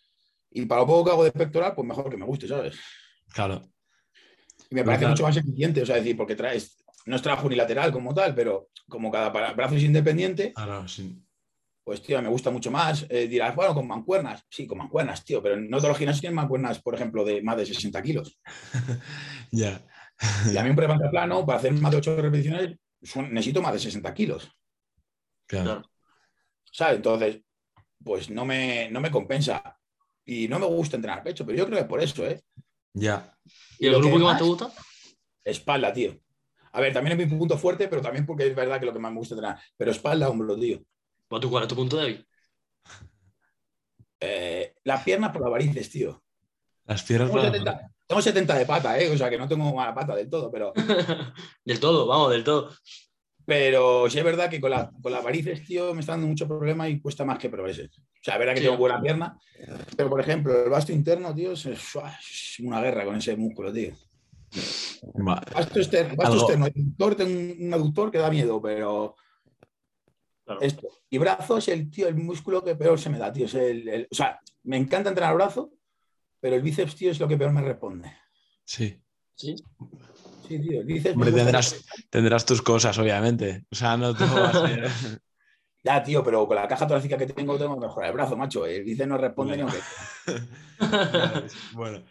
[0.52, 2.78] Y para lo poco que hago de pectoral, pues mejor que me guste, ¿sabes?
[3.34, 3.62] Claro.
[4.70, 5.12] Y me parece Brutal.
[5.12, 8.70] mucho más eficiente, o sea, decir, porque traes, no es trabajo unilateral como tal, pero
[8.88, 11.22] como cada brazo es independiente, Claro, sí.
[11.84, 13.06] pues tío, me gusta mucho más.
[13.10, 16.36] Eh, dirás, bueno, con mancuernas, sí, con mancuernas, tío, pero no todos los gimnasios tienen
[16.36, 18.40] mancuernas, por ejemplo, de más de 60 kilos.
[19.52, 19.82] Ya.
[20.52, 23.74] Y a mí un preparación plano, para hacer más de 8 repeticiones, son- necesito más
[23.74, 24.52] de 60 kilos.
[25.48, 25.84] Claro.
[26.72, 26.98] ¿sabes?
[26.98, 27.42] Entonces,
[28.04, 29.80] pues no me, no me compensa.
[30.26, 32.42] Y no me gusta entrenar pecho, pero yo creo que por eso, ¿eh?
[32.94, 33.38] Ya.
[33.80, 34.72] ¿Y el lo grupo que que más te gusta?
[35.44, 36.20] Espalda, tío.
[36.72, 39.00] A ver, también es mi punto fuerte, pero también porque es verdad que lo que
[39.00, 39.60] más me gusta entrenar.
[39.78, 40.82] Pero espalda, hombro, tío.
[41.30, 42.26] Tú, ¿cuál es tu punto débil?
[44.20, 46.24] Eh, las piernas por las varices, tío.
[46.86, 47.32] Las piernas.
[47.32, 49.10] No- 70, tengo 70 de pata, ¿eh?
[49.10, 50.74] O sea, que no tengo mala pata del todo, pero,
[51.66, 52.72] del todo, vamos, del todo.
[53.46, 56.48] pero sí es verdad que con, la, con las varices, tío, me está dando mucho
[56.48, 57.90] problema y cuesta más que progreses.
[57.98, 58.66] O sea, verdad que Sí.
[58.66, 59.38] tengo buena pierna,
[59.96, 61.68] pero por ejemplo, el vasto interno, tío, es,
[62.60, 63.94] una guerra con ese músculo, tío.
[65.28, 65.42] Va.
[65.54, 66.66] Vasto externo, vasto externo.
[66.66, 69.16] Aductor, tengo un, un aductor que da miedo, pero
[70.46, 70.62] Claro.
[70.62, 70.88] esto.
[71.10, 73.46] Y brazo es el tío, el músculo que peor se me da, tío.
[73.48, 75.72] Es el, el- o sea, me encanta entrenar brazo,
[76.46, 78.16] pero el bíceps, tío, es lo que peor me responde.
[78.64, 79.02] Sí.
[79.34, 79.56] ¿Sí?
[80.48, 81.16] Sí, tío, el bíceps.
[81.16, 83.66] Hombre, tendrás, tendrás tus cosas, obviamente.
[83.72, 84.90] O sea, no todo va a.
[85.84, 88.68] Ya, tío, pero con la caja torácica que tengo, tengo que mejorar el brazo, macho.
[88.68, 89.74] El bíceps no responde Bueno.
[89.74, 91.48] ni aunque.
[91.74, 92.04] bueno.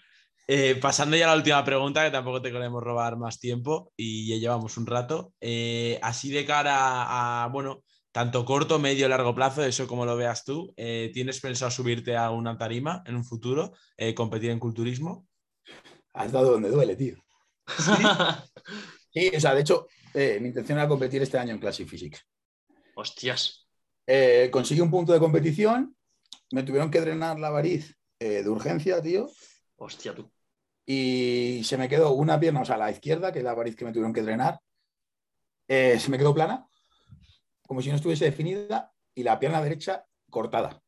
[0.49, 4.31] Eh, pasando ya a la última pregunta, que tampoco te queremos robar más tiempo y
[4.31, 5.33] ya llevamos un rato.
[5.41, 7.85] Eh, así de cara a, bueno,
[8.15, 12.31] tanto corto, medio, largo plazo, eso como lo veas tú, eh, ¿tienes pensado subirte a
[12.31, 15.27] una tarima en un futuro, eh, competir en culturismo?
[16.13, 17.17] Has dado donde duele, tío.
[19.11, 22.27] Sí, o sea, de hecho, eh, mi intención era competir este año en Classic Physics.
[22.97, 23.69] Hostias.
[24.07, 25.97] Eh, conseguí un punto de competición,
[26.51, 29.29] me tuvieron que drenar la variz eh, de urgencia, tío,
[29.77, 30.31] Hostia, tú.
[30.85, 33.85] y se me quedó una pierna, o sea, la izquierda, que es la variz que
[33.85, 34.59] me tuvieron que drenar,
[35.69, 36.69] eh, se me quedó plana,
[37.67, 40.83] como si no estuviese definida, y la pierna derecha cortada.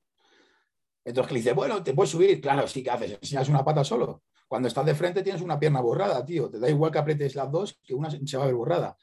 [1.04, 3.18] Entonces que le dice, bueno, te puedes subir, claro, sí, ¿qué haces?
[3.22, 4.24] ¿Enseñas una pata solo?
[4.48, 7.50] Cuando estás de frente tienes una pierna borrada, tío, te da igual que aprietes las
[7.50, 8.96] dos, que una se va a ver borrada.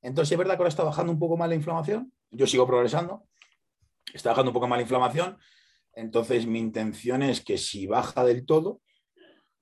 [0.00, 3.26] Entonces es verdad que ahora está bajando un poco más la inflamación, yo sigo progresando,
[4.12, 5.38] está bajando un poco más la inflamación,
[5.94, 8.80] entonces mi intención es que si baja del todo,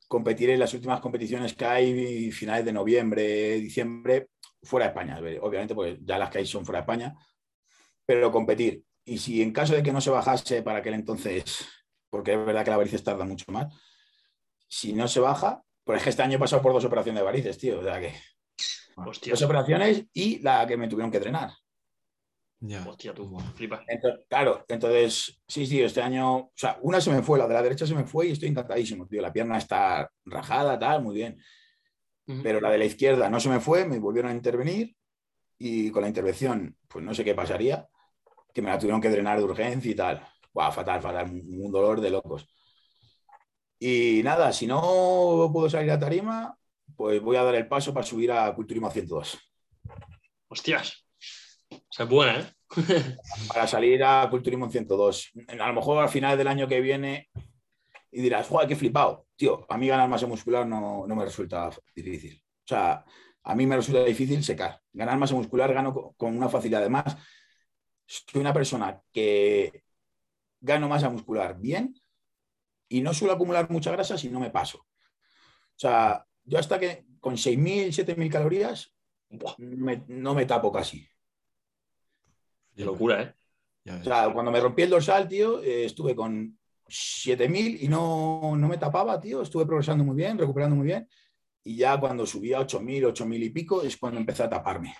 [0.09, 4.29] competiré en las últimas competiciones que hay, finales de noviembre, diciembre,
[4.63, 7.15] fuera de España, obviamente, porque ya las que hay son fuera de España,
[8.07, 8.85] pero competir.
[9.05, 11.67] Y si en caso de que no se bajase para aquel entonces,
[12.11, 13.73] porque es verdad que la varices tarda mucho más,
[14.69, 17.25] si no se baja, pues es que este año he pasado por dos operaciones de
[17.25, 18.15] varices, tío, o sea que
[18.97, 19.33] Hostia.
[19.33, 21.53] dos operaciones y la que me tuvieron que drenar.
[22.61, 22.87] Ya.
[22.89, 23.37] Hostia, tú.
[23.57, 23.81] Flipas.
[23.89, 27.55] Entonces, claro, entonces, sí, sí, este año, o sea, una se me fue, la de
[27.55, 29.21] la derecha se me fue y estoy encantadísimo, tío.
[29.21, 31.43] La pierna está rajada, tal, muy bien.
[32.43, 34.95] Pero la de la izquierda no se me fue, me volvieron a intervenir
[35.59, 37.89] y con la intervención, pues no sé qué pasaría,
[38.53, 40.27] que me la tuvieron que drenar de urgencia y tal.
[40.53, 42.47] Buah, fatal, fatal, un, dolor de locos.
[43.79, 46.57] Y nada, si no puedo salir a tarima,
[46.95, 49.39] pues voy a dar el paso para subir a Culturismo 102.
[50.49, 51.07] Hostias.
[51.71, 52.47] O sea, es buena, ¿eh?
[53.49, 55.33] para salir a Culturismo 102.
[55.59, 57.29] A lo mejor al final del año que viene
[58.11, 59.27] y dirás, joder, qué flipado.
[59.37, 62.41] Tío, a mí ganar masa muscular no, no me resulta difícil.
[62.65, 63.05] O sea,
[63.43, 64.81] a mí me resulta difícil secar.
[64.93, 66.83] Ganar masa muscular gano co- con una facilidad.
[66.83, 67.17] Además,
[68.13, 69.85] soy una persona que
[70.61, 71.95] gano masa muscular bien
[72.89, 74.79] y no suelo acumular mucha grasa si no me paso.
[74.79, 78.95] O sea, yo hasta que con 6.000, 7.000 calorías
[79.59, 81.09] me- no me tapo casi.
[82.77, 83.35] qué locura, ¿eh?
[84.01, 86.59] O sea, cuando me rompí el dorsal, tío, eh, estuve con
[86.89, 89.43] 7000 y no, no me tapaba, tío.
[89.43, 91.09] Estuve progresando muy bien, recuperando muy bien.
[91.65, 94.95] Y ya cuando subí a 8000, 8000 y pico es cuando empecé a taparme.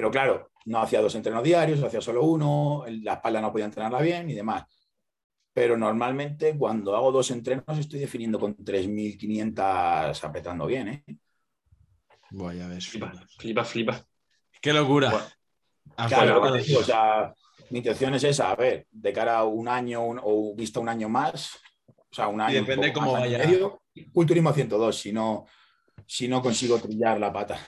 [0.00, 4.00] Pero claro, no hacía dos entrenos diarios, hacía solo uno, la espalda no podía entrenarla
[4.00, 4.64] bien y demás.
[5.52, 11.04] Pero normalmente cuando hago dos entrenos estoy definiendo con 3500 apretando bien, ¿eh?
[12.30, 12.88] Buah, ya ves.
[12.88, 14.02] Flipa, flipa, flipa.
[14.62, 15.10] Qué locura.
[15.10, 15.26] Buah.
[15.98, 17.34] Al Claro, digo, o sea,
[17.68, 20.88] mi intención es esa, a ver, de cara a un año un- o visto un
[20.88, 22.60] año más, o sea, un año.
[22.60, 23.50] un depende poco cómo más, año y vaya.
[23.50, 23.82] medio,
[24.14, 25.44] culturismo 102, si no,
[26.06, 27.58] si no consigo trillar la pata.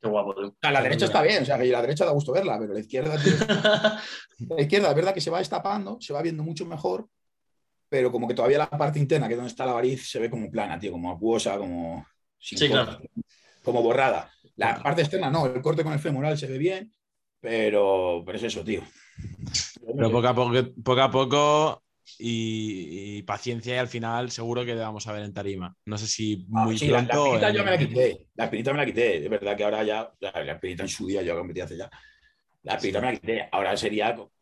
[0.00, 0.46] Qué guapo, tío.
[0.48, 2.72] O sea, la derecha está bien, o sea, que la derecha da gusto verla, pero
[2.72, 3.32] la izquierda, tío,
[4.56, 7.08] la izquierda, es verdad que se va destapando, se va viendo mucho mejor,
[7.88, 10.30] pero como que todavía la parte interna, que es donde está la variz, se ve
[10.30, 12.06] como plana, tío, como acuosa, como,
[12.38, 13.02] sin Sí, corte, claro.
[13.64, 14.30] como borrada.
[14.56, 14.82] La Claro.
[14.84, 16.92] parte externa no, el corte con el femoral se ve bien,
[17.40, 18.82] pero, pero es eso, tío.
[19.96, 20.52] Pero poco a poco,
[20.84, 21.82] poco, a poco
[22.18, 25.74] y, y paciencia y al final seguro que te vamos a ver en tarima.
[25.84, 27.38] No sé si Ah, muy sí, la- pronto.
[27.38, 28.26] La, espinita en- yo me la quité.
[28.34, 29.24] La espinita me la quité.
[29.24, 31.90] Es verdad que ahora ya, la espinita en su día yo competí hace ya.
[32.62, 33.48] La espinita me la quité.
[33.52, 34.32] Ahora sería co-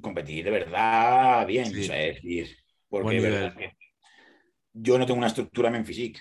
[0.00, 1.66] competir de verdad bien.
[1.66, 1.80] Sí.
[1.80, 2.56] O sea, es decir,
[2.88, 3.72] porque verdad que
[4.72, 6.20] yo no tengo una estructura en Menphysique.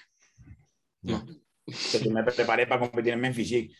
[1.04, 1.26] No.
[1.66, 3.76] Entonces me preparé para competir en Menphysique.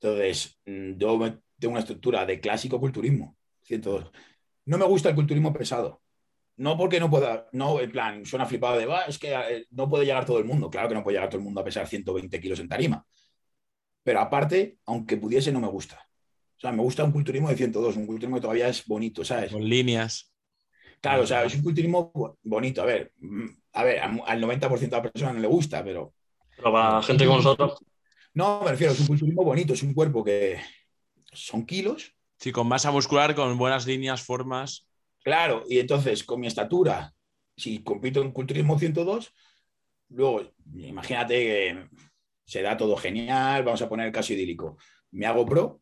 [0.00, 1.18] Entonces, mm, yo
[1.58, 3.36] tengo una estructura de clásico culturismo.
[3.62, 4.10] 102.
[4.66, 6.02] No me gusta el culturismo pesado.
[6.56, 9.88] No porque no pueda, no, en plan, suena flipado de, va, es que eh, no
[9.88, 10.70] puede llegar todo el mundo.
[10.70, 13.04] Claro que no puede llegar todo el mundo a pesar 120 kilos en tarima.
[14.02, 15.96] Pero aparte, aunque pudiese, no me gusta.
[16.56, 19.52] O sea, me gusta un culturismo de 102, un culturismo que todavía es bonito, ¿sabes?
[19.52, 20.32] Con líneas.
[21.00, 22.82] Claro, o sea, es un culturismo bo- bonito.
[22.82, 26.14] A ver, mm, a ver, al 90% de las personas no le gusta, pero
[26.56, 27.78] Pero para gente como nosotros,
[28.34, 30.58] no, me refiero, es un culturismo bonito, es un cuerpo que
[31.32, 34.86] son kilos, Sí, con masa muscular, con buenas líneas, formas.
[35.24, 37.14] Claro, y entonces con mi estatura,
[37.56, 39.32] si compito en culturismo 102,
[40.10, 41.88] luego imagínate que
[42.44, 44.76] se da todo genial, vamos a poner caso idílico.
[45.12, 45.80] Me hago pro,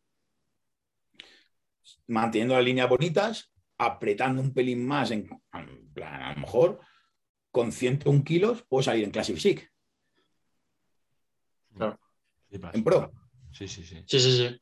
[2.07, 6.79] manteniendo las líneas bonitas, apretando un pelín más, en, en plan, a lo mejor
[7.51, 9.69] con 101 kilos puedo salir en Classic Physique,
[12.47, 12.75] Flipas.
[12.75, 13.11] en pro.
[13.51, 14.03] Sí, sí, sí.
[14.07, 14.61] sí, sí, sí.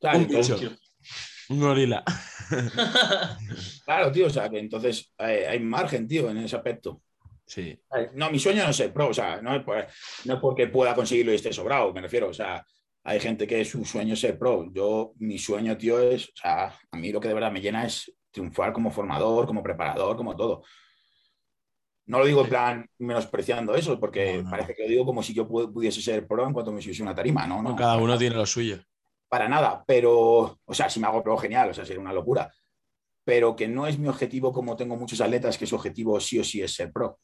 [0.00, 0.78] Claro, Un.
[1.50, 2.04] Un gorila.
[3.84, 7.02] claro, tío, o sea, que entonces eh, hay margen, tío, en ese aspecto.
[7.46, 7.78] Sí.
[8.14, 9.86] No, mi sueño no es ser pro, o sea, no es, por-
[10.24, 12.64] no es porque pueda conseguirlo y esté sobrado, me refiero, o sea,
[13.02, 14.66] hay gente que su sueño es ser pro.
[14.72, 17.84] Yo, mi sueño, tío, es, o sea, a mí lo que de verdad me llena
[17.86, 20.62] es triunfar como formador, como preparador, como todo.
[22.06, 24.50] No lo digo en plan menospreciando eso, porque No, no.
[24.50, 27.02] parece que lo digo como si yo pu- pudiese ser pro en cuanto me subiese
[27.02, 27.62] una tarima, ¿no?
[27.62, 28.80] no Cada uno tiene lo suyo.
[29.30, 32.52] Para nada, pero, o sea, si me hago pro, genial, o sea, sería una locura.
[33.24, 36.44] Pero que no es mi objetivo como tengo muchos atletas que su objetivo sí o
[36.44, 37.20] sí es ser pro.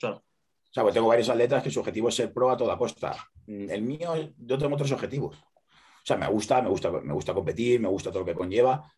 [0.00, 0.16] Claro.
[0.16, 3.14] O sea, pues tengo varios atletas que su objetivo es ser pro a toda costa.
[3.46, 5.36] Mm, El mío, yo tengo otros objetivos.
[5.36, 8.90] O sea, me gusta, me gusta, me gusta competir, me gusta todo lo que conlleva,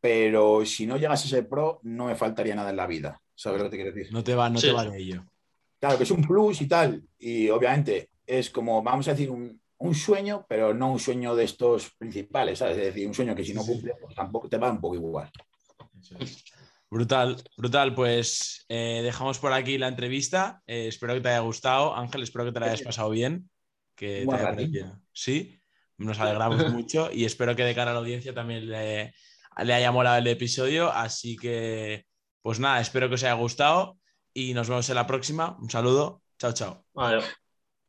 [0.00, 3.20] pero si no llegas a ser pro, no me faltaría nada en la vida.
[3.34, 4.12] ¿Sabes lo que te quiero decir?
[4.12, 4.68] No te va, no Sí.
[4.68, 5.24] te va de ello.
[5.80, 7.02] Claro que es un plus y tal.
[7.18, 11.44] Y obviamente es como, vamos a decir, un, un sueño, pero no un sueño de
[11.44, 12.78] estos principales, ¿sabes?
[12.78, 13.72] Es decir, un sueño que si no Sí, sí.
[13.72, 15.30] cumple, pues tampoco te va un poco igual.
[16.90, 17.94] Brutal, brutal.
[17.94, 20.62] Pues eh, dejamos por aquí la entrevista.
[20.66, 21.94] Eh, espero que te haya gustado.
[21.96, 23.50] Ángel, espero que te la hayas pasado bien.
[23.94, 25.00] Que te haya.
[25.12, 25.58] Sí,
[25.98, 29.12] nos alegramos mucho y espero que de cara a la audiencia también le,
[29.64, 30.90] le haya molado el episodio.
[30.92, 32.06] Así que,
[32.42, 33.98] pues nada, espero que os haya gustado
[34.32, 35.56] y nos vemos en la próxima.
[35.60, 36.22] Un saludo.
[36.38, 36.84] Chao, chao.
[36.94, 37.43] Adiós.